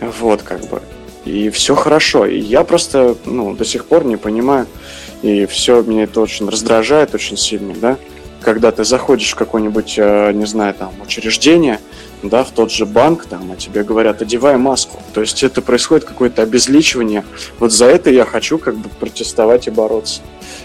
[0.00, 0.80] вот, как бы,
[1.24, 2.24] и все хорошо.
[2.24, 4.68] И я просто, ну, до сих пор не понимаю,
[5.22, 7.98] и все меня это очень раздражает очень сильно, да,
[8.40, 11.80] когда ты заходишь в какое-нибудь, э, не знаю, там, учреждение,
[12.22, 15.02] да, в тот же банк, там, а тебе говорят, одевай маску.
[15.12, 17.24] То есть это происходит какое-то обезличивание.
[17.58, 20.20] Вот за это я хочу как бы протестовать и бороться.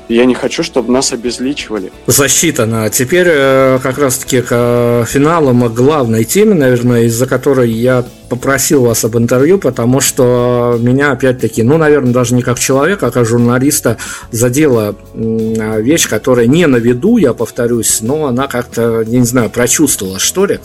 [0.08, 1.92] Я не хочу, чтобы нас обезличивали.
[2.06, 2.90] Засчитано.
[2.90, 8.84] Теперь э, как раз-таки к э, финалам, к главной теме, наверное, из-за которой я попросил
[8.84, 13.26] вас об интервью, потому что меня опять-таки, ну, наверное, даже не как человека, а как
[13.26, 13.98] журналиста
[14.32, 19.50] задела м, вещь, которая не на виду, я повторюсь, но она как-то, я не знаю,
[19.50, 20.60] прочувствовала, что ли.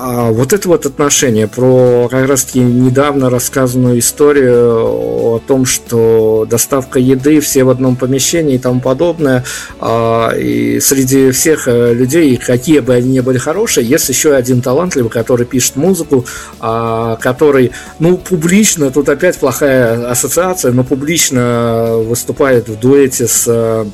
[0.00, 6.46] А вот это вот отношение про как раз таки недавно рассказанную историю о том, что
[6.48, 9.44] доставка еды, все в одном помещении и тому подобное,
[9.80, 14.62] а, и среди всех э, людей, какие бы они ни были хорошие, есть еще один
[14.62, 16.24] талантливый, который пишет музыку,
[16.60, 23.84] а, который, ну, публично, тут опять плохая ассоциация, но публично выступает в дуэте с э,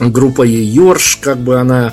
[0.00, 1.92] группой Йорш, как бы она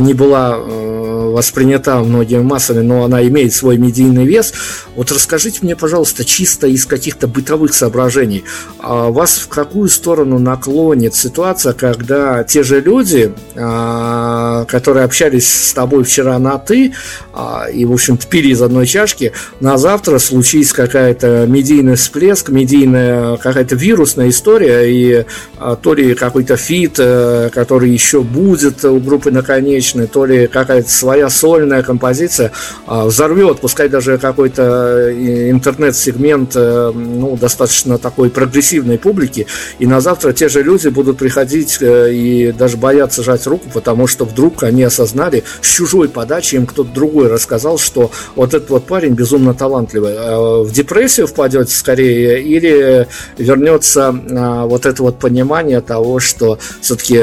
[0.00, 4.52] не была э, воспринята многими массами, но она имеет свой медийный вес.
[4.94, 8.44] Вот расскажите мне, пожалуйста, чисто из каких-то бытовых соображений,
[8.78, 15.72] а вас в какую сторону наклонит ситуация, когда те же люди, а, которые общались с
[15.72, 16.92] тобой вчера на «ты»,
[17.32, 23.36] а, и, в общем-то, пили из одной чашки, на завтра случись какая-то медийный всплеск, медийная
[23.36, 25.24] какая-то вирусная история, и
[25.58, 29.30] а, то ли какой-то фит, э, который еще будет у группы
[29.72, 32.52] «Наконечной», то ли какая-то своя сольная композиция
[32.86, 39.46] а, взорвет, пускай даже какой-то э, интернет-сегмент э, ну, достаточно такой прогрессивной публики,
[39.78, 44.24] и на завтра те же люди будут приходить и даже бояться жать руку, потому что
[44.24, 49.14] вдруг они осознали с чужой подачи, им кто-то другой рассказал, что вот этот вот парень
[49.14, 50.14] безумно талантливый.
[50.16, 53.06] А, в депрессию впадет скорее или
[53.38, 57.14] вернется а, вот это вот понимание того, что все-таки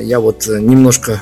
[0.00, 1.20] я вот немножко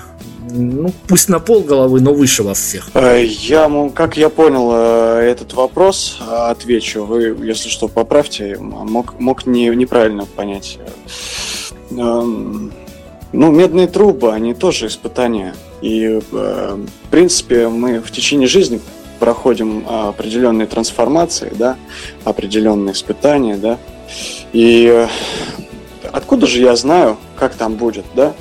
[0.56, 2.90] ну, пусть на пол головы, но выше вас всех.
[2.94, 7.04] Э, я, как я понял э, этот вопрос, отвечу.
[7.04, 8.56] Вы, если что, поправьте.
[8.58, 10.78] Мог, мог не, неправильно понять.
[11.90, 12.72] Эм,
[13.32, 15.54] ну, медные трубы, они тоже испытания.
[15.82, 16.78] И, в
[17.10, 18.80] принципе, мы в течение жизни
[19.20, 21.76] проходим определенные трансформации, да,
[22.24, 23.78] определенные испытания, да.
[24.52, 25.06] И
[26.12, 28.34] откуда же я знаю, как там будет, да?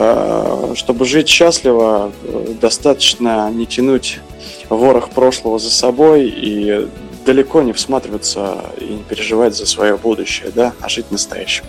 [0.00, 2.12] А, чтобы жить счастливо,
[2.60, 4.20] достаточно не тянуть
[4.68, 6.86] ворох прошлого за собой и
[7.26, 11.64] далеко не всматриваться и не переживать за свое будущее, да, а жить настоящим.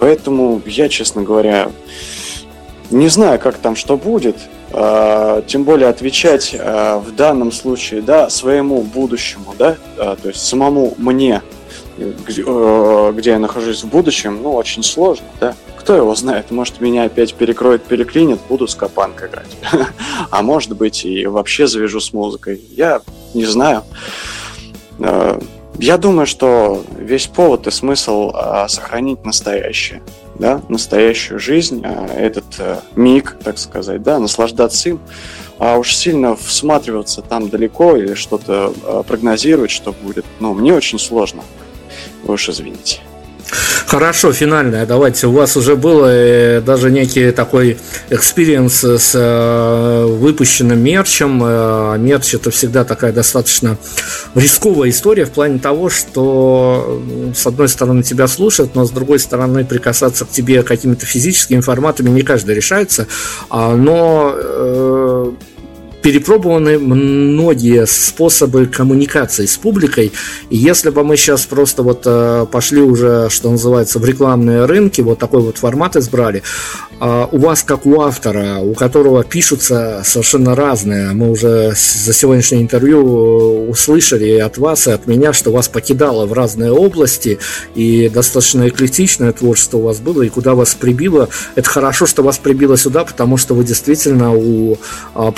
[0.00, 1.70] Поэтому я, честно говоря,
[2.90, 4.36] не знаю, как там что будет,
[4.72, 10.94] а, тем более отвечать а, в данном случае, да, своему будущему, да, то есть самому
[10.96, 11.40] мне
[11.98, 15.54] э, где я нахожусь в будущем, ну, очень сложно, да.
[15.80, 19.56] Кто его знает, может, меня опять перекроет, переклинит, буду с Капанк играть.
[20.30, 22.60] а может быть, и вообще завяжу с музыкой.
[22.70, 23.00] Я
[23.32, 23.84] не знаю.
[24.98, 25.40] Э,
[25.78, 30.02] я думаю, что весь повод и смысл а, сохранить настоящее,
[30.38, 32.44] да, настоящую жизнь, а, этот
[32.94, 35.00] миг, так сказать, да, наслаждаться им,
[35.58, 38.74] а уж сильно всматриваться там далеко или что-то
[39.08, 41.42] прогнозировать, что будет, ну, мне очень сложно.
[42.24, 43.00] Вы уж извините.
[43.86, 44.86] Хорошо, финальное.
[44.86, 45.26] Давайте.
[45.26, 47.76] У вас уже был э, даже некий такой
[48.08, 51.42] experience с э, выпущенным мерчем.
[51.44, 53.78] Э, мерч это всегда такая достаточно
[54.34, 57.02] рисковая история в плане того, что
[57.34, 62.10] с одной стороны тебя слушают, но с другой стороны прикасаться к тебе какими-то физическими форматами
[62.10, 63.08] не каждый решается.
[63.48, 65.34] А, но
[66.02, 70.12] перепробованы многие способы коммуникации с публикой.
[70.48, 75.00] И если бы мы сейчас просто вот э, пошли уже, что называется, в рекламные рынки,
[75.00, 76.42] вот такой вот формат избрали,
[77.00, 82.60] а у вас, как у автора, у которого пишутся совершенно разные, мы уже за сегодняшнее
[82.60, 87.38] интервью услышали от вас, и от меня, что вас покидало в разные области,
[87.74, 91.30] и достаточно эклектичное творчество у вас было, и куда вас прибило.
[91.54, 94.76] Это хорошо, что вас прибило сюда, потому что вы действительно у
[95.14, 95.30] а,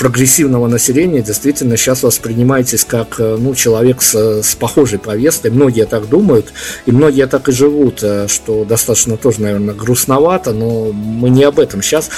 [0.53, 5.50] прогрессивного населения действительно сейчас воспринимаетесь как э, ну, человек с, с похожей повесткой.
[5.50, 6.53] Многие так думают,
[6.86, 11.59] и многие так и живут, э, что достаточно тоже, наверное, грустновато, но мы не об
[11.59, 12.11] этом сейчас.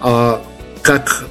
[0.00, 0.40] А,
[0.82, 1.26] как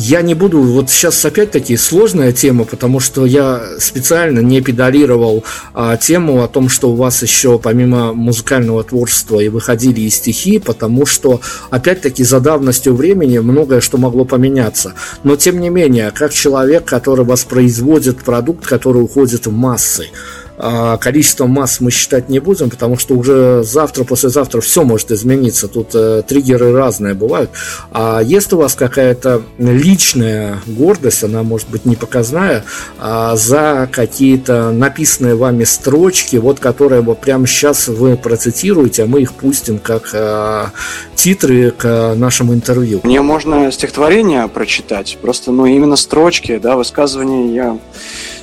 [0.00, 5.42] я не буду, вот сейчас опять-таки сложная тема, потому что я специально не педалировал
[5.74, 10.60] а, тему о том, что у вас еще помимо музыкального творчества и выходили и стихи,
[10.60, 14.94] потому что опять-таки за давностью времени многое что могло поменяться.
[15.24, 20.10] Но тем не менее, как человек, который воспроизводит продукт, который уходит в массы,
[20.58, 25.68] количество масс мы считать не будем, потому что уже завтра, послезавтра все может измениться.
[25.68, 27.50] Тут э, триггеры разные бывают.
[27.92, 32.64] А есть у вас какая-то личная гордость, она может быть не показная,
[32.98, 39.22] а за какие-то написанные вами строчки, вот которые вот прямо сейчас вы процитируете, а мы
[39.22, 40.66] их пустим как э,
[41.14, 43.00] титры к нашему интервью.
[43.04, 47.78] Мне можно стихотворение прочитать, просто, ну, именно строчки, да, высказывания я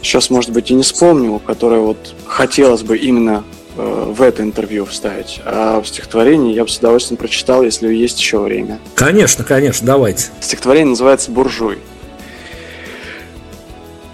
[0.05, 3.43] сейчас, может быть, и не вспомнил, которое вот хотелось бы именно
[3.75, 5.41] э, в это интервью вставить.
[5.43, 8.79] А в стихотворении я бы с удовольствием прочитал, если есть еще время.
[8.93, 10.29] Конечно, конечно, давайте.
[10.39, 11.79] Стихотворение называется «Буржуй».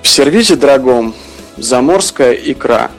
[0.02, 1.14] В сервизе дорогом
[1.58, 2.92] заморская икра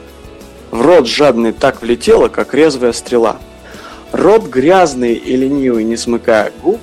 [0.71, 3.37] В рот жадный так влетела, как резвая стрела.
[4.11, 6.79] Рот грязный и ленивый, не смыкая губ,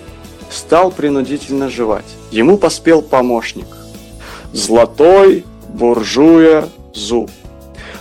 [0.50, 2.04] Стал принудительно жевать.
[2.32, 3.66] Ему поспел помощник.
[4.52, 5.44] Золотой
[5.74, 7.30] буржуя зуб.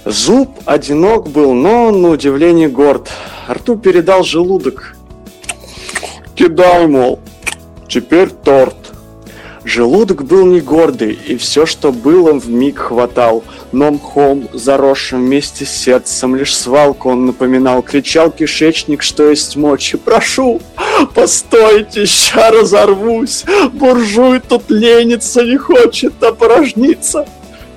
[0.06, 3.10] Зуб одинок был, но на удивление горд.
[3.50, 4.96] Рту передал желудок.
[6.36, 7.20] Кидай, мол,
[7.88, 8.76] теперь торт.
[9.66, 13.44] Желудок был не гордый, и все, что было, в миг хватал.
[13.72, 17.84] Но мхом, заросшим вместе с сердцем, лишь свалку он напоминал.
[17.84, 19.98] Кричал кишечник, что есть мочи.
[19.98, 20.62] «Прошу,
[21.14, 23.44] постойте, ща разорвусь!
[23.74, 27.28] Буржуй тут ленится, не хочет опорожниться!»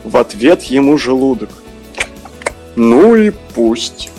[0.05, 1.51] В ответ ему желудок.
[2.77, 4.11] «Ну и пусть!»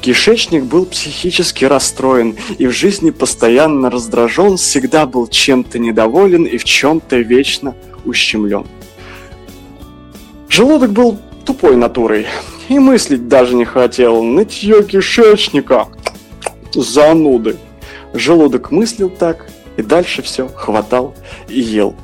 [0.00, 6.64] Кишечник был психически расстроен и в жизни постоянно раздражен, всегда был чем-то недоволен и в
[6.64, 7.74] чем-то вечно
[8.04, 8.66] ущемлен.
[10.50, 12.26] Желудок был тупой натурой
[12.68, 14.22] и мыслить даже не хотел.
[14.22, 15.88] Нытье кишечника.
[16.74, 17.56] Зануды.
[18.12, 19.46] Желудок мыслил так,
[19.76, 21.14] и дальше все хватал
[21.48, 21.94] и ел.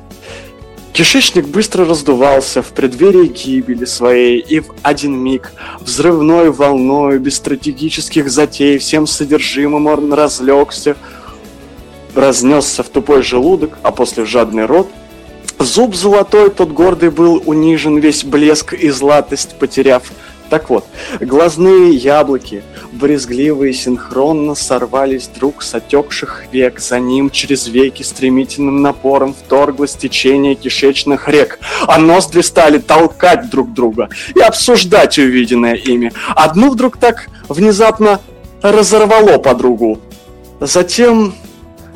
[0.93, 8.29] Кишечник быстро раздувался в преддверии гибели своей, и в один миг, взрывной волной, без стратегических
[8.31, 10.97] затей, всем содержимым он разлегся,
[12.15, 14.89] разнесся в тупой желудок, а после жадный рот.
[15.59, 20.11] Зуб золотой тот гордый был унижен, весь блеск и златость потеряв,
[20.49, 20.87] так вот,
[21.21, 26.81] глазные яблоки, брезгливые синхронно сорвались друг с отекших век.
[26.81, 31.59] За ним через веки стремительным напором вторглось течение кишечных рек.
[31.87, 36.13] А ноздри стали толкать друг друга и обсуждать увиденное ими.
[36.35, 38.21] Одну вдруг так внезапно
[38.63, 40.01] разорвало подругу.
[40.61, 41.35] Затем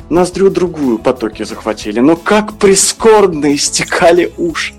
[0.09, 1.99] ноздрю другую потоки захватили.
[1.99, 4.74] Но как прискорбно истекали уши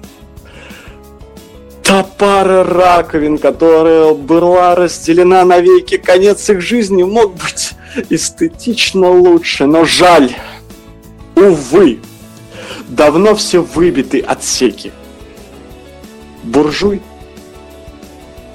[1.86, 7.74] та пара раковин, которая была разделена навеки, конец их жизни мог быть
[8.10, 10.34] эстетично лучше, но жаль,
[11.36, 12.00] увы,
[12.88, 14.90] давно все выбиты отсеки.
[16.42, 17.00] Буржуй,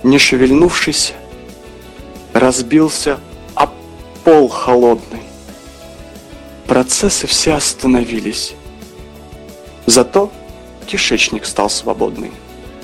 [0.03, 1.13] не шевельнувшись,
[2.33, 3.17] разбился
[3.55, 3.69] о
[4.25, 5.21] пол холодный.
[6.67, 8.55] Процессы все остановились.
[9.85, 10.29] Зато
[10.85, 12.31] кишечник стал свободный.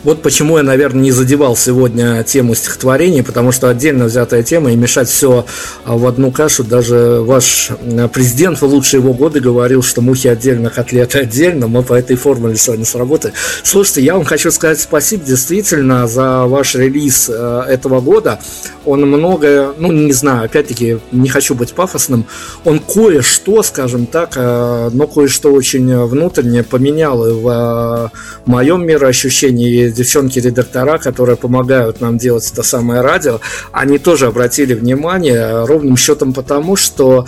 [0.04, 4.76] Вот почему я, наверное, не задевал сегодня тему стихотворений, потому что отдельно взятая тема и
[4.76, 5.46] мешать все
[5.86, 6.64] в одну кашу.
[6.64, 11.68] Даже ваш э, президент в лучшие его годы говорил, что мухи отдельно, котлеты отдельно.
[11.68, 13.34] Мы по этой формуле сегодня сработали.
[13.64, 18.40] Слушайте, я вам хочу сказать спасибо действительно за ваш релиз э, этого года.
[18.86, 22.26] Он многое, ну не знаю, опять-таки не хочу быть пафосным,
[22.64, 28.12] он кое-что, скажем так, э, но кое-что очень внутреннее поменял в
[28.46, 33.40] моем мироощущении девчонки-редактора, которые помогают нам делать это самое радио,
[33.72, 37.26] они тоже обратили внимание ровным счетом потому, что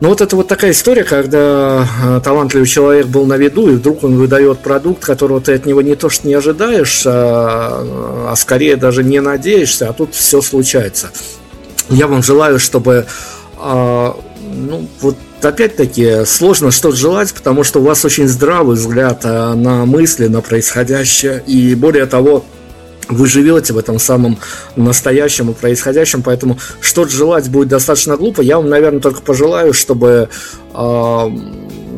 [0.00, 4.02] ну вот это вот такая история, когда э, талантливый человек был на виду, и вдруг
[4.02, 8.76] он выдает продукт, которого ты от него не то что не ожидаешь, а, а скорее
[8.76, 11.10] даже не надеешься, а тут все случается.
[11.90, 13.06] Я вам желаю, чтобы
[13.58, 14.16] а,
[14.54, 19.84] ну, вот опять-таки сложно что-то желать, потому что у вас очень здравый взгляд э, на
[19.84, 22.44] мысли, на происходящее, и более того,
[23.08, 24.38] вы живете в этом самом
[24.76, 28.40] настоящем и происходящем, поэтому что-то желать будет достаточно глупо.
[28.40, 30.28] Я вам, наверное, только пожелаю, чтобы
[30.74, 31.28] э,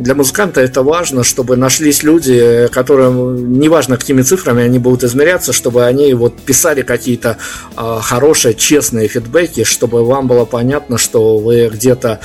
[0.02, 5.85] для музыканта это важно, чтобы нашлись люди, которые, неважно какими цифрами они будут измеряться, чтобы
[5.85, 7.36] они вот писали какие-то
[7.77, 12.20] э, хорошие, честные фидбэки, чтобы вам было понятно, что вы где-то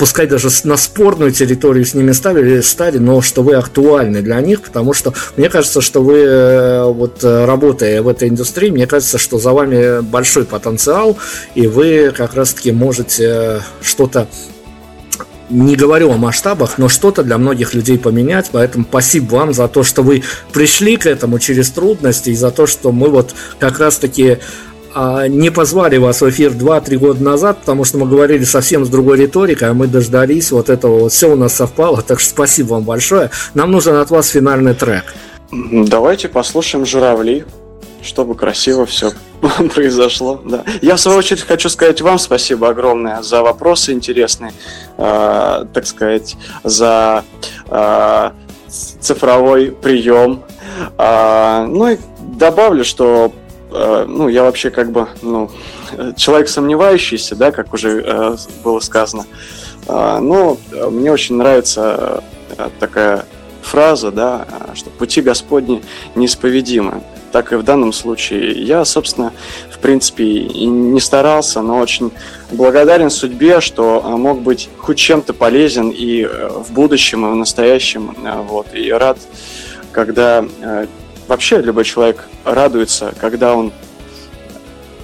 [0.00, 4.62] пускай даже на спорную территорию с ними ставили, стали, но что вы актуальны для них,
[4.62, 9.18] потому что мне кажется, что вы, э, вот э, работая в этой индустрии, мне кажется,
[9.18, 11.18] что за вами большой потенциал,
[11.54, 14.26] и вы как раз-таки можете э, что-то
[15.50, 18.50] не говорю о масштабах, но что-то для многих людей поменять.
[18.52, 20.22] Поэтому спасибо вам за то, что вы
[20.52, 24.38] пришли к этому через трудности и за то, что мы вот как раз-таки
[24.94, 29.18] не позвали вас в эфир 2-3 года назад, потому что мы говорили совсем с другой
[29.18, 32.82] риторикой, а мы дождались вот этого, вот все у нас совпало, так что спасибо вам
[32.82, 33.30] большое.
[33.54, 35.14] Нам нужен от вас финальный трек.
[35.52, 37.44] Давайте послушаем «Журавли»,
[38.02, 39.12] чтобы красиво все
[39.74, 40.40] произошло.
[40.44, 40.64] Да.
[40.80, 44.52] Я, в свою очередь, хочу сказать вам спасибо огромное за вопросы интересные,
[44.96, 47.24] э, так сказать, за
[47.68, 48.30] э,
[48.68, 50.42] цифровой прием.
[50.98, 51.98] Э, ну и
[52.38, 53.32] добавлю, что
[53.70, 55.50] ну, я вообще как бы, ну,
[56.16, 59.26] человек сомневающийся, да, как уже э, было сказано.
[59.86, 60.58] Э, но
[60.90, 62.22] мне очень нравится
[62.78, 63.24] такая
[63.62, 65.82] фраза, да, что пути Господни
[66.14, 67.02] неисповедимы.
[67.32, 68.60] Так и в данном случае.
[68.60, 69.32] Я, собственно,
[69.70, 72.10] в принципе, и не старался, но очень
[72.50, 78.16] благодарен судьбе, что мог быть хоть чем-то полезен и в будущем, и в настоящем.
[78.48, 79.18] Вот, и рад,
[79.92, 80.44] когда
[81.30, 83.72] вообще любой человек радуется, когда он,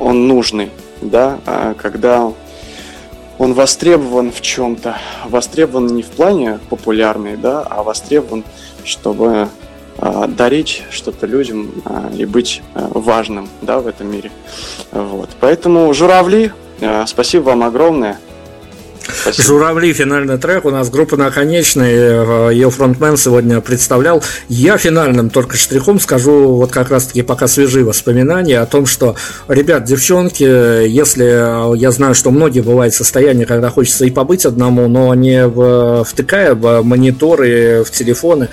[0.00, 0.70] он нужный,
[1.00, 2.32] да, а когда
[3.38, 4.98] он востребован в чем-то.
[5.26, 8.42] Востребован не в плане популярный, да, а востребован,
[8.84, 9.48] чтобы
[9.98, 14.32] а, дарить что-то людям а, и быть а, важным, да, в этом мире.
[14.90, 15.30] Вот.
[15.38, 16.50] Поэтому журавли,
[16.80, 18.18] а, спасибо вам огромное.
[19.32, 19.48] Спасибо.
[19.48, 20.64] Журавли, финальный трек.
[20.66, 22.48] У нас группа Наконечная.
[22.48, 24.22] Э, ее фронтмен сегодня представлял.
[24.48, 29.16] Я финальным только штрихом скажу вот как раз-таки пока свежие воспоминания о том, что,
[29.48, 34.46] ребят, девчонки, если э, я знаю, что многие бывают в состоянии, когда хочется и побыть
[34.46, 38.48] одному, но не в, втыкая в мониторы, в телефоны,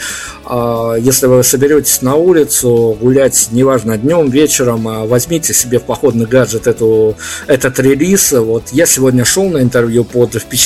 [0.45, 6.25] а если вы соберетесь на улицу гулять, неважно, днем, вечером, а возьмите себе в походный
[6.25, 8.31] гаджет эту, этот релиз.
[8.31, 10.62] Вот я сегодня шел на интервью под впечатлением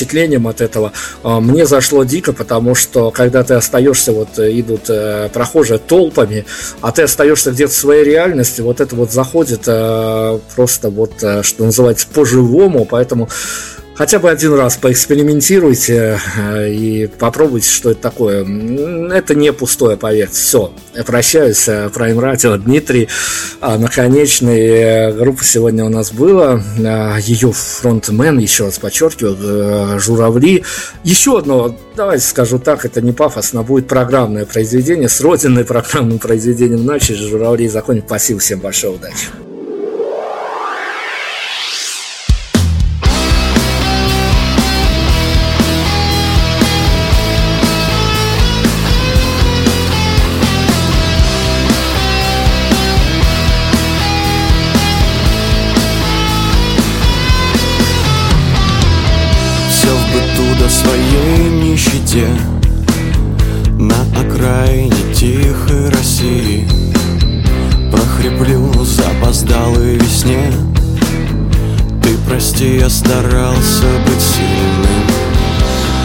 [0.47, 0.93] от этого.
[1.23, 6.45] А, мне зашло дико, потому что когда ты остаешься, вот идут э, прохожие толпами,
[6.81, 11.43] а ты остаешься где-то в своей реальности, вот это вот заходит э, просто вот, э,
[11.43, 13.29] что называется, по-живому, поэтому
[13.97, 18.45] хотя бы один раз поэкспериментируйте э, и попробуйте, что это такое.
[19.11, 20.33] Это не пустое, поверьте.
[20.33, 20.71] Все,
[21.05, 21.67] прощаюсь.
[21.67, 23.09] Э, Prime Radio, Дмитрий,
[23.59, 24.59] а, наконечный.
[24.59, 26.61] Э, группа сегодня у нас была.
[27.19, 30.63] Ее фронтмен, еще раз подчеркиваю, Журавли.
[31.03, 36.85] Еще одно, давайте скажу так, это не пафосно, будет программное произведение с родиной программным произведением
[36.85, 37.13] ночи.
[37.15, 38.03] Журавли закончим.
[38.05, 39.46] Спасибо всем большое, удачи.
[61.77, 62.27] Нищете.
[63.80, 66.68] На окраине тихой России
[67.91, 70.51] Прохреплю запоздалой весне.
[72.01, 75.03] Ты прости, я старался быть сильным.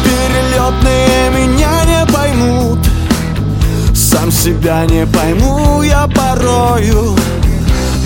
[0.05, 2.79] Перелетные меня не поймут.
[3.95, 7.17] Сам себя не пойму я порою.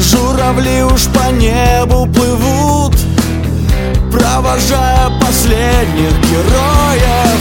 [0.01, 2.97] Журавли уж по небу плывут
[4.19, 7.39] Провожая последних героев.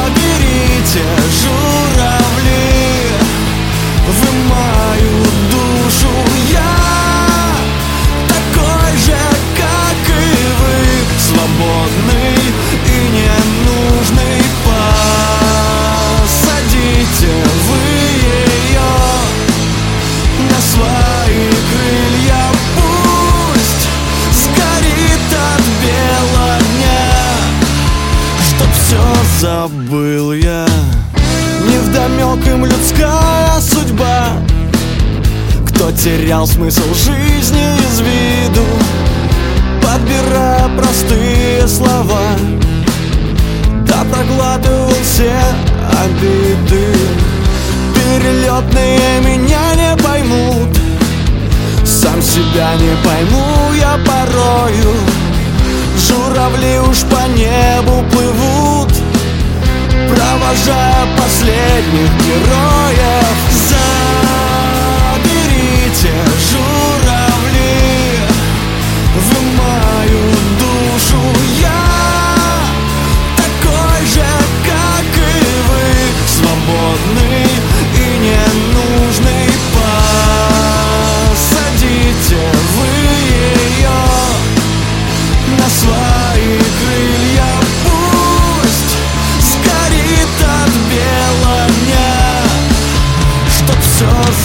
[0.00, 1.04] Заберите
[36.14, 38.64] Кто терял смысл жизни из виду.
[39.82, 42.36] Подбирая простые слова
[43.86, 45.34] Да проглатывал все
[46.04, 46.94] обиды.
[47.94, 50.76] Перелетные меня не поймут
[51.84, 54.94] Сам себя не пойму я порою.
[55.98, 58.92] Журавли уж по небу плывут
[60.08, 63.36] Провожая последних героев.
[63.68, 64.33] За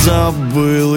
[0.06, 0.89] забыл.